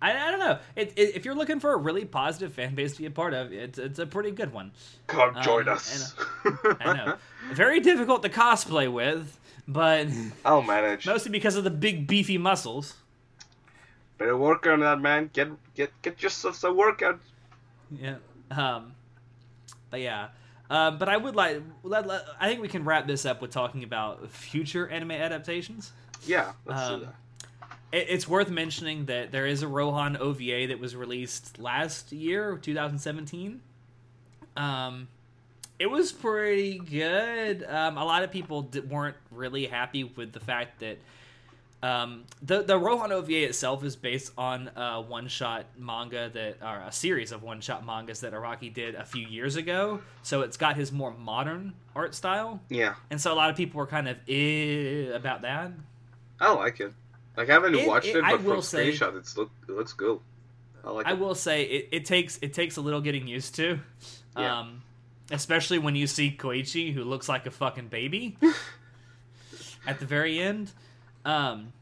[0.03, 0.59] I, I don't know.
[0.77, 3.33] It, it, if you're looking for a really positive fan base to be a part
[3.35, 4.73] of, it's it's a pretty good one.
[5.07, 6.15] Come Um, join us.
[6.81, 7.15] I know.
[7.53, 9.39] Very difficult to cosplay with,
[9.69, 10.09] but
[10.45, 11.07] I'll manage.
[11.07, 12.97] mostly because of the big beefy muscles.
[14.19, 15.31] Better work on that, man.
[15.33, 17.21] Get get get yourself some workout.
[17.91, 18.17] Yeah.
[18.51, 18.93] Um,
[19.91, 20.29] but yeah.
[20.71, 21.61] Um, but I would like.
[21.83, 25.93] Let, let- I think we can wrap this up with talking about future anime adaptations.
[26.27, 27.15] Yeah, let's Um, do that.
[27.93, 32.59] It, it's worth mentioning that there is a Rohan OVA that was released last year,
[32.61, 33.61] 2017.
[34.57, 35.09] Um,
[35.79, 37.65] it was pretty good.
[37.65, 40.99] Um, a lot of people d- weren't really happy with the fact that
[41.83, 46.81] um, the the Rohan OVA itself is based on a one shot manga that, or
[46.87, 50.01] a series of one shot mangas that Araki did a few years ago.
[50.23, 53.79] So it's got his more modern art style, Yeah, and so a lot of people
[53.79, 55.73] were kind of eh about that.
[56.39, 56.93] I like it.
[57.37, 59.73] Like I haven't It- watched it- it, but will from say- screenshot, it's look it
[59.73, 60.21] looks good.
[60.85, 61.19] I like I it.
[61.19, 63.79] will say it, it takes it takes a little getting used to,
[64.37, 64.61] Yeah.
[64.61, 64.83] um,
[65.31, 68.37] especially when you see Koichi who looks like a fucking baby
[69.87, 70.73] at the very end.
[71.25, 71.73] Um,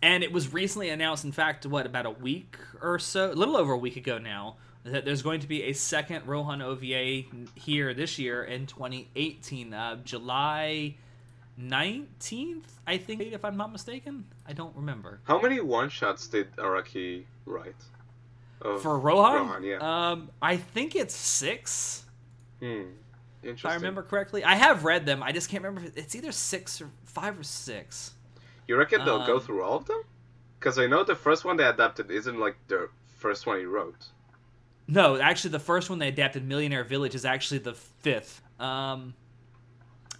[0.00, 3.56] and it was recently announced, in fact, what about a week or so, a little
[3.56, 7.24] over a week ago now, that there's going to be a second Rohan OVA
[7.54, 10.96] here this year in 2018, uh, July
[11.70, 14.24] 19th, I think, if I'm not mistaken.
[14.46, 15.20] I don't remember.
[15.24, 17.76] How many one shots did Araki write?
[18.60, 19.78] Of For Rohan, Rohan, yeah.
[20.10, 22.04] um, I think it's six.
[22.60, 22.82] Hmm.
[23.42, 23.70] Interesting.
[23.70, 25.22] If I remember correctly, I have read them.
[25.22, 25.88] I just can't remember.
[25.88, 28.12] if It's either six or five or six.
[28.68, 30.02] You reckon they'll go um, through all of them?
[30.58, 32.88] Because I know the first one they adapted isn't like the
[33.18, 34.06] first one he wrote.
[34.86, 38.42] No, actually, the first one they adapted, Millionaire Village, is actually the fifth.
[38.60, 39.14] Um,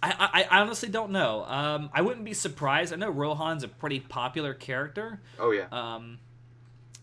[0.03, 1.45] I, I, I honestly don't know.
[1.45, 2.91] Um, I wouldn't be surprised.
[2.91, 5.21] I know Rohan's a pretty popular character.
[5.39, 5.67] Oh yeah.
[5.71, 6.19] Um,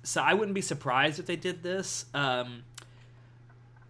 [0.03, 2.05] so I wouldn't be surprised if they did this.
[2.15, 2.63] Um,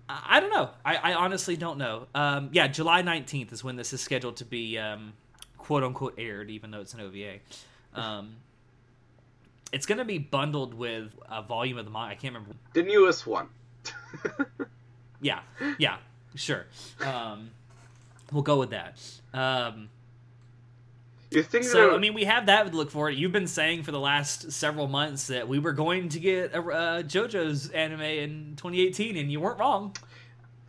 [0.08, 0.70] I, I don't know.
[0.84, 2.06] I, I honestly don't know.
[2.14, 5.12] Um, yeah, July 19th is when this is scheduled to be um,
[5.58, 7.38] quote unquote aired, even though it's an OVA.
[7.94, 8.36] Um,
[9.72, 12.12] it's going to be bundled with a volume of the manga.
[12.12, 12.54] I can't remember.
[12.74, 13.48] the newest one.
[15.22, 15.40] Yeah,
[15.78, 15.98] yeah,
[16.34, 16.64] sure.
[17.04, 17.50] Um,
[18.32, 18.98] we'll go with that.
[19.32, 19.88] Um,
[21.30, 23.10] you think so I mean, we have that to look forward.
[23.10, 26.58] You've been saying for the last several months that we were going to get a
[26.58, 29.94] uh, JoJo's anime in 2018, and you weren't wrong.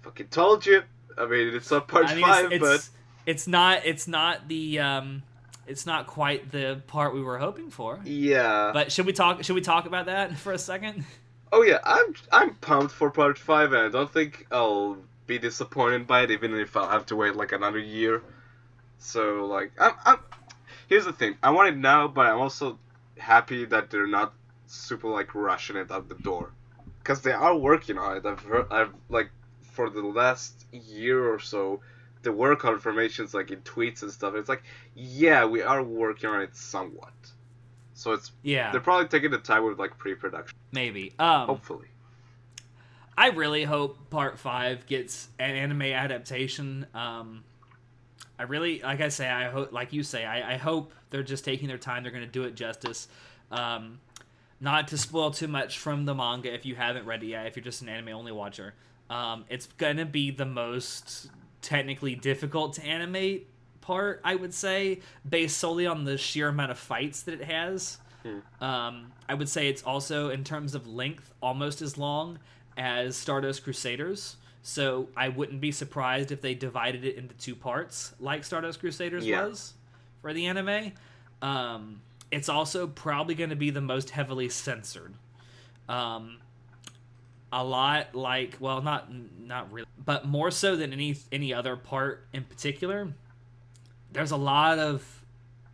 [0.03, 0.84] fucking told you.
[1.18, 2.89] I mean, it's not part I mean, five, it's, but it's
[3.26, 5.24] it's not it's not the um,
[5.66, 7.99] it's not quite the part we were hoping for.
[8.03, 8.72] yeah.
[8.72, 9.43] But should we talk?
[9.43, 11.05] Should we talk about that for a second?
[11.51, 14.97] Oh yeah, I'm I'm pumped for part five, and I don't think I'll
[15.32, 18.21] be disappointed by it, even if I'll have to wait like another year.
[18.97, 20.19] So like, I'm, I'm
[20.89, 22.77] here's the thing: I want it now, but I'm also
[23.17, 24.34] happy that they're not
[24.67, 26.51] super like rushing it out the door,
[26.99, 28.25] because they are working on it.
[28.25, 29.29] I've heard, I've like
[29.61, 31.79] for the last year or so,
[32.23, 34.36] the work confirmations like in tweets and stuff.
[34.36, 34.63] It's like,
[34.95, 37.13] yeah, we are working on it somewhat.
[37.93, 40.57] So it's Yeah, they're probably taking the time with like pre-production.
[40.71, 41.13] maybe.
[41.19, 41.88] Um, Hopefully.
[43.22, 46.88] I really hope Part Five gets an anime adaptation.
[46.95, 47.43] Um,
[48.39, 51.45] I really, like I say, I hope, like you say, I, I hope they're just
[51.45, 52.01] taking their time.
[52.01, 53.07] They're going to do it justice.
[53.51, 53.99] Um,
[54.59, 57.45] not to spoil too much from the manga if you haven't read it yet.
[57.45, 58.74] If you're just an anime only watcher,
[59.07, 61.30] um, it's going to be the most
[61.61, 63.47] technically difficult to animate
[63.82, 67.99] part, I would say, based solely on the sheer amount of fights that it has.
[68.24, 68.63] Hmm.
[68.63, 72.39] Um, I would say it's also, in terms of length, almost as long
[72.78, 74.38] as Stardust Crusaders.
[74.63, 79.26] So I wouldn't be surprised if they divided it into two parts, like Stardust Crusaders
[79.26, 79.45] Yeah.
[79.47, 79.74] was
[80.22, 80.91] for the anime.
[81.41, 82.01] Um,
[82.32, 85.13] it's also probably going to be the most heavily censored.
[85.89, 86.38] Um,
[87.51, 89.09] a lot like well, not
[89.39, 93.11] not really, but more so than any any other part in particular.
[94.13, 95.03] There's a lot of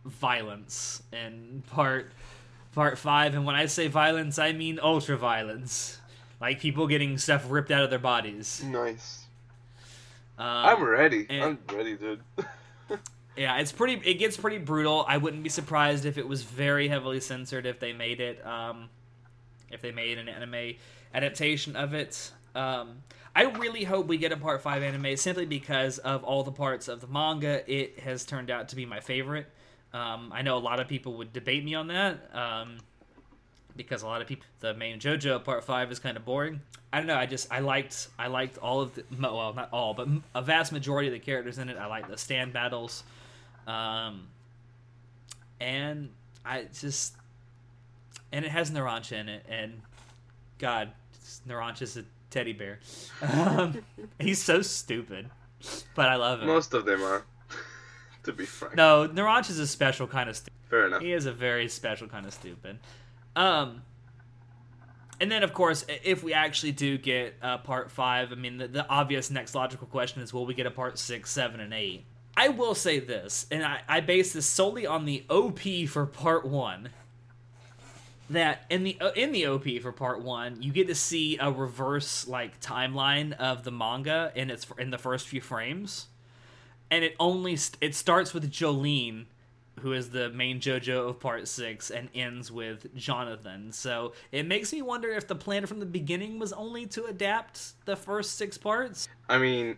[0.04, 2.10] violence in part
[2.74, 5.97] part five, and when I say violence, I mean ultra violence,
[6.40, 8.62] like people getting stuff ripped out of their bodies.
[8.64, 9.24] Nice.
[10.38, 11.26] Um, I'm ready.
[11.28, 12.20] and- I'm ready, dude.
[13.36, 14.02] Yeah, it's pretty.
[14.04, 15.04] It gets pretty brutal.
[15.06, 18.44] I wouldn't be surprised if it was very heavily censored if they made it.
[18.44, 18.88] Um,
[19.70, 20.74] if they made an anime
[21.14, 22.32] adaptation of it.
[22.56, 22.96] Um,
[23.36, 26.88] I really hope we get a part five anime simply because of all the parts
[26.88, 27.62] of the manga.
[27.72, 29.46] It has turned out to be my favorite.
[29.92, 32.34] Um, I know a lot of people would debate me on that.
[32.34, 32.78] Um,
[33.78, 36.60] because a lot of people, the main JoJo part five is kind of boring.
[36.92, 37.16] I don't know.
[37.16, 40.72] I just I liked I liked all of the well not all but a vast
[40.72, 41.78] majority of the characters in it.
[41.78, 43.04] I like the stand battles.
[43.66, 44.26] Um,
[45.60, 46.10] and
[46.44, 47.14] I just
[48.32, 49.80] and it has Narancia in it, and
[50.58, 50.92] God,
[51.46, 52.80] Narancia's a teddy bear.
[53.22, 53.82] Um,
[54.18, 55.30] he's so stupid,
[55.94, 56.46] but I love him.
[56.46, 57.24] Most of them are,
[58.24, 58.76] to be frank.
[58.76, 60.52] No, Narancia's a special kind of stupid.
[60.68, 61.00] Fair enough.
[61.00, 62.78] He is a very special kind of stupid.
[63.38, 63.82] Um,
[65.20, 68.66] and then, of course, if we actually do get uh, part five, I mean, the,
[68.66, 72.04] the obvious next logical question is will we get a part six, seven, and eight?
[72.36, 76.44] I will say this, and I, I base this solely on the OP for part
[76.44, 76.90] one.
[78.30, 81.50] That in the uh, in the OP for part one, you get to see a
[81.50, 86.08] reverse like timeline of the manga in its in the first few frames,
[86.90, 89.26] and it only it starts with Jolyne
[89.78, 93.72] who is the main JoJo of part six, and ends with Jonathan.
[93.72, 97.84] So it makes me wonder if the plan from the beginning was only to adapt
[97.86, 99.08] the first six parts.
[99.28, 99.76] I mean,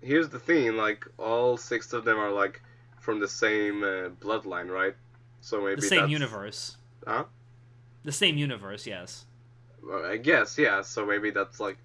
[0.00, 2.60] here's the thing: like all six of them are like
[3.00, 4.94] from the same uh, bloodline, right?
[5.40, 6.76] So maybe The same that's- universe.
[7.06, 7.24] Huh?
[8.04, 9.26] The same universe, yes.
[9.82, 10.82] Well, I guess, yeah.
[10.82, 11.78] So maybe that's like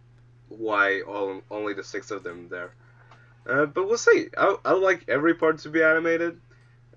[0.50, 2.74] why all only the six of them there.
[3.50, 4.28] Uh, but we'll see.
[4.38, 6.40] I I like every part to be animated.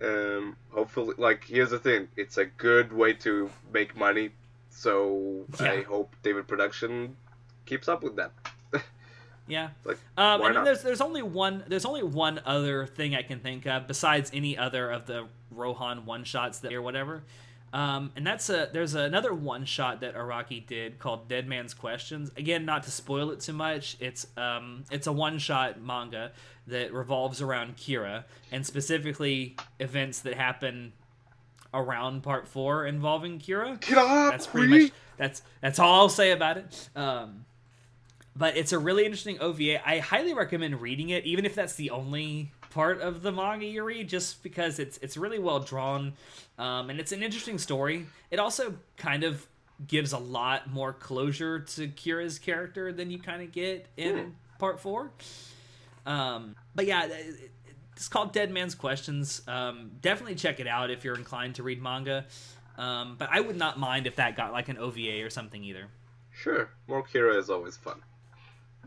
[0.03, 4.31] Um, hopefully, like here's the thing: it's a good way to make money.
[4.71, 7.17] So I hope David Production
[7.67, 8.33] keeps up with that.
[9.47, 9.71] Yeah.
[9.85, 13.41] Like, Um, and then there's there's only one there's only one other thing I can
[13.41, 17.25] think of besides any other of the Rohan one shots that or whatever.
[17.73, 22.31] Um, and that's a there's another one shot that Araki did called Dead Man's Questions.
[22.37, 23.97] Again, not to spoil it too much.
[23.99, 26.31] It's um it's a one shot manga
[26.71, 30.93] that revolves around Kira and specifically events that happen
[31.73, 34.83] around part four involving Kira up, that's pretty Ree!
[34.85, 36.89] much that's that's all I'll say about it.
[36.97, 37.45] Um,
[38.35, 39.87] but it's a really interesting OVA.
[39.87, 43.83] I highly recommend reading it, even if that's the only part of the manga you
[43.85, 46.15] read, just because it's it's really well drawn,
[46.59, 48.07] um, and it's an interesting story.
[48.31, 49.47] It also kind of
[49.87, 54.29] gives a lot more closure to Kira's character than you kind of get in Hmm.
[54.59, 55.11] part four.
[56.07, 57.51] Um, but yeah, it- it-
[57.97, 59.43] it's called Dead Man's Questions.
[59.47, 62.25] Um, definitely check it out if you're inclined to read manga.
[62.79, 65.89] Um, but I would not mind if that got like an OVA or something either.
[66.33, 68.01] Sure, more Kira is always fun.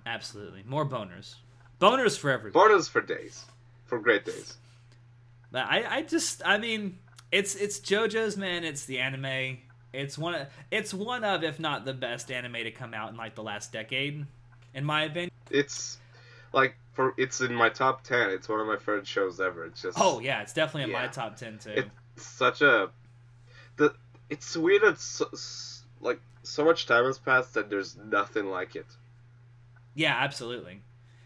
[0.08, 1.36] Absolutely, more boners,
[1.80, 2.60] boners for everyone.
[2.60, 3.46] Boners for days,
[3.86, 4.58] for great days.
[5.52, 6.98] But I, I just, I mean,
[7.32, 8.64] it's it's JoJo's man.
[8.64, 9.60] It's the anime.
[9.94, 13.18] It's one of, it's one of, if not the best anime to come out in
[13.18, 14.26] like the last decade,
[14.74, 15.30] in my opinion.
[15.52, 16.00] It's
[16.52, 18.30] like for it's in my top ten.
[18.30, 19.66] It's one of my favorite shows ever.
[19.66, 21.84] It's just Oh yeah, it's definitely in my top ten too.
[22.16, 22.90] It's such a
[23.78, 23.94] the.
[24.30, 25.30] It's weird that so,
[26.02, 28.86] like so much time has passed that there's nothing like it.
[29.96, 30.82] yeah, absolutely.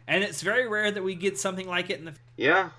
[0.07, 2.13] And it's very rare that we get something like it in the.
[2.37, 2.69] Yeah,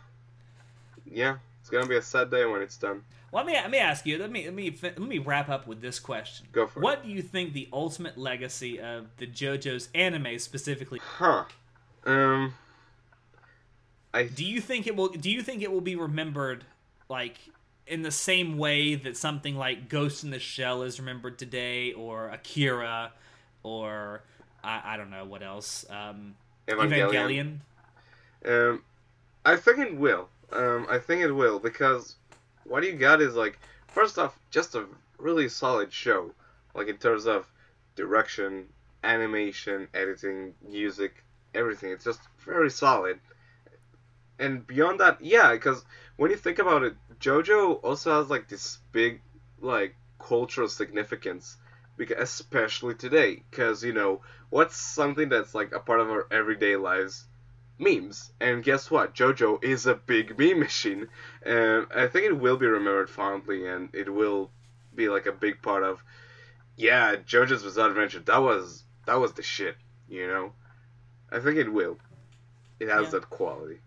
[1.04, 1.36] yeah.
[1.60, 3.04] It's gonna be a sad day when it's done.
[3.30, 4.16] Well, let me let me ask you.
[4.16, 6.46] Let me let me let me wrap up with this question.
[6.52, 6.82] Go for it.
[6.82, 11.00] What do you think the ultimate legacy of the JoJo's anime specifically?
[11.02, 11.44] Huh.
[12.06, 12.54] Um.
[14.18, 15.08] I Do you think it will?
[15.08, 16.64] Do you think it will be remembered
[17.08, 17.36] like
[17.86, 22.28] in the same way that something like Ghost in the Shell is remembered today, or
[22.28, 23.12] Akira,
[23.62, 24.22] or
[24.64, 26.34] I, I don't know what else, um,
[26.66, 27.58] Evangelion.
[28.44, 28.70] Evangelion.
[28.70, 28.82] Um,
[29.44, 30.28] I think it will.
[30.52, 32.16] Um, I think it will because
[32.64, 34.86] what you got is like first off just a
[35.18, 36.32] really solid show,
[36.74, 37.46] like in terms of
[37.94, 38.66] direction,
[39.04, 41.22] animation, editing, music,
[41.54, 41.92] everything.
[41.92, 43.20] It's just very solid.
[44.38, 45.84] And beyond that, yeah, because
[46.16, 49.20] when you think about it, JoJo also has like this big
[49.60, 51.56] like cultural significance,
[51.96, 56.76] because especially today, because you know what's something that's like a part of our everyday
[56.76, 57.26] lives,
[57.78, 61.08] memes, and guess what, JoJo is a big meme machine,
[61.42, 64.50] and I think it will be remembered fondly, and it will
[64.94, 66.02] be like a big part of,
[66.76, 68.20] yeah, JoJo's Bizarre Adventure.
[68.20, 69.76] That was that was the shit,
[70.08, 70.52] you know.
[71.30, 71.98] I think it will.
[72.80, 73.10] It has Yeah.
[73.18, 73.80] that quality.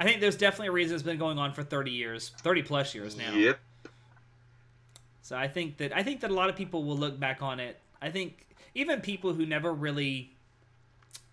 [0.00, 2.94] I think there's definitely a reason it's been going on for 30 years, 30 plus
[2.94, 3.34] years now.
[3.34, 3.60] Yep.
[5.20, 7.60] So I think that I think that a lot of people will look back on
[7.60, 7.78] it.
[8.00, 10.32] I think even people who never really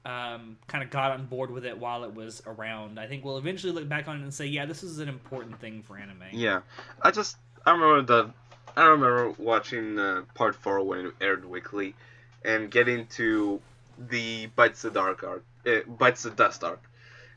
[0.06, 3.38] um, kind of got on board with it while it was around, I think will
[3.38, 6.24] eventually look back on it and say, "Yeah, this is an important thing for anime."
[6.34, 6.62] Yeah,
[7.02, 8.34] I just I remember the
[8.76, 11.96] I remember watching uh, part four when it aired weekly,
[12.44, 13.62] and getting to
[13.98, 16.84] the bites the dark arc, uh, bites the dust arc,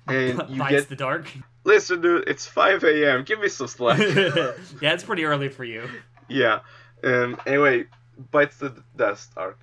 [0.06, 1.30] and you Bites get the dark.
[1.64, 3.24] listen, dude, it's five a.m.
[3.24, 3.98] Give me some slack.
[4.80, 5.88] yeah, it's pretty early for you.
[6.28, 6.60] yeah.
[7.02, 7.40] Um.
[7.46, 7.84] Anyway,
[8.30, 9.58] bites the dust arc,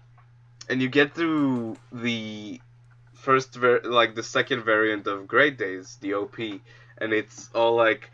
[0.70, 2.60] and you get through the
[3.14, 6.38] first ver- like the second variant of Great Days, the OP,
[6.98, 8.10] and it's all like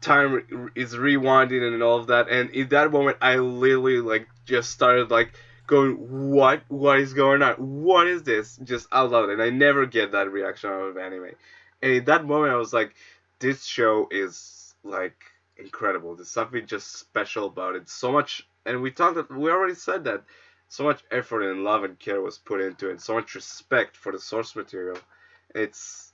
[0.00, 2.28] time is rewinding and all of that.
[2.28, 5.32] And in that moment, I literally like just started like
[5.66, 5.94] going,
[6.30, 6.62] "What?
[6.68, 7.54] What is going on?
[7.54, 11.30] What is this?" Just out loud, and I never get that reaction out of anime.
[11.82, 12.94] And in that moment, I was like,
[13.40, 15.24] "This show is like
[15.56, 16.14] incredible.
[16.14, 17.88] There's something just special about it.
[17.88, 19.30] So much." And we talked.
[19.30, 20.24] We already said that
[20.68, 24.12] so much effort and love and care was put into it, so much respect for
[24.12, 24.98] the source material.
[25.54, 26.12] It's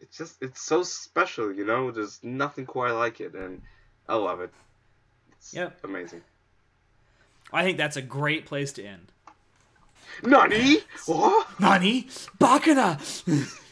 [0.00, 1.90] it's just it's so special, you know.
[1.90, 3.62] There's nothing quite like it, and
[4.08, 4.52] I love it.
[5.32, 5.84] It's Yep.
[5.84, 6.22] amazing.
[7.52, 9.12] I think that's a great place to end.
[10.22, 10.78] Nani?
[11.06, 11.60] What?
[11.60, 12.04] Nani?
[12.38, 12.98] Bakana!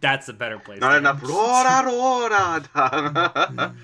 [0.00, 0.80] that's a better place.
[0.80, 1.22] Not enough.
[1.22, 2.64] Rora, rora.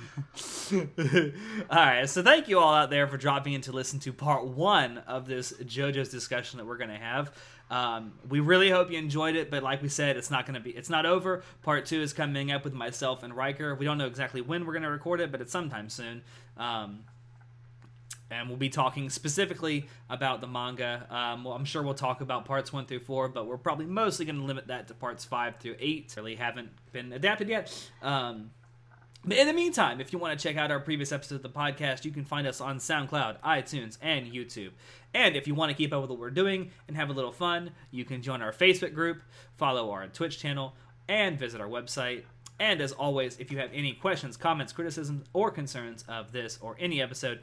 [1.70, 4.46] all right, so thank you all out there for dropping in to listen to part
[4.46, 7.32] one of this JoJo's discussion that we're going to have.
[7.70, 10.60] Um, we really hope you enjoyed it, but like we said, it's not going to
[10.60, 11.42] be, it's not over.
[11.62, 13.74] Part two is coming up with myself and Riker.
[13.74, 16.22] We don't know exactly when we're going to record it, but it's sometime soon.
[16.58, 17.04] Um,
[18.32, 21.06] and we'll be talking specifically about the manga.
[21.10, 24.24] Um, well, I'm sure we'll talk about parts one through four, but we're probably mostly
[24.24, 26.12] going to limit that to parts five through eight.
[26.16, 27.90] Really haven't been adapted yet.
[28.00, 28.50] Um,
[29.24, 31.58] but in the meantime, if you want to check out our previous episodes of the
[31.58, 34.70] podcast, you can find us on SoundCloud, iTunes, and YouTube.
[35.14, 37.32] And if you want to keep up with what we're doing and have a little
[37.32, 39.22] fun, you can join our Facebook group,
[39.56, 40.74] follow our Twitch channel,
[41.08, 42.24] and visit our website.
[42.58, 46.76] And as always, if you have any questions, comments, criticisms, or concerns of this or
[46.78, 47.40] any episode,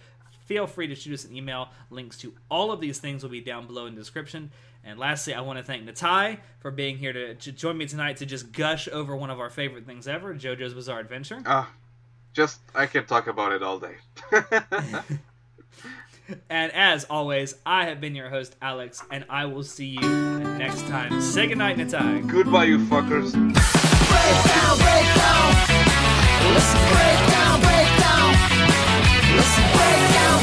[0.49, 1.69] feel free to shoot us an email.
[1.91, 4.51] Links to all of these things will be down below in the description.
[4.83, 8.17] And lastly, I want to thank Natai for being here to, to join me tonight
[8.17, 11.43] to just gush over one of our favorite things ever, JoJo's Bizarre Adventure.
[11.45, 11.69] Ah,
[12.33, 13.97] just I can talk about it all day.
[16.49, 20.87] And as always, I have been your host, Alex, and I will see you next
[20.87, 21.21] time.
[21.21, 22.27] Say goodnight, Natai.
[22.27, 23.31] Goodbye, you fuckers.
[23.31, 25.49] breakdown, breakdown.
[26.53, 28.31] Listen, breakdown, breakdown.
[29.35, 30.38] Listen, breakdown, breakdown.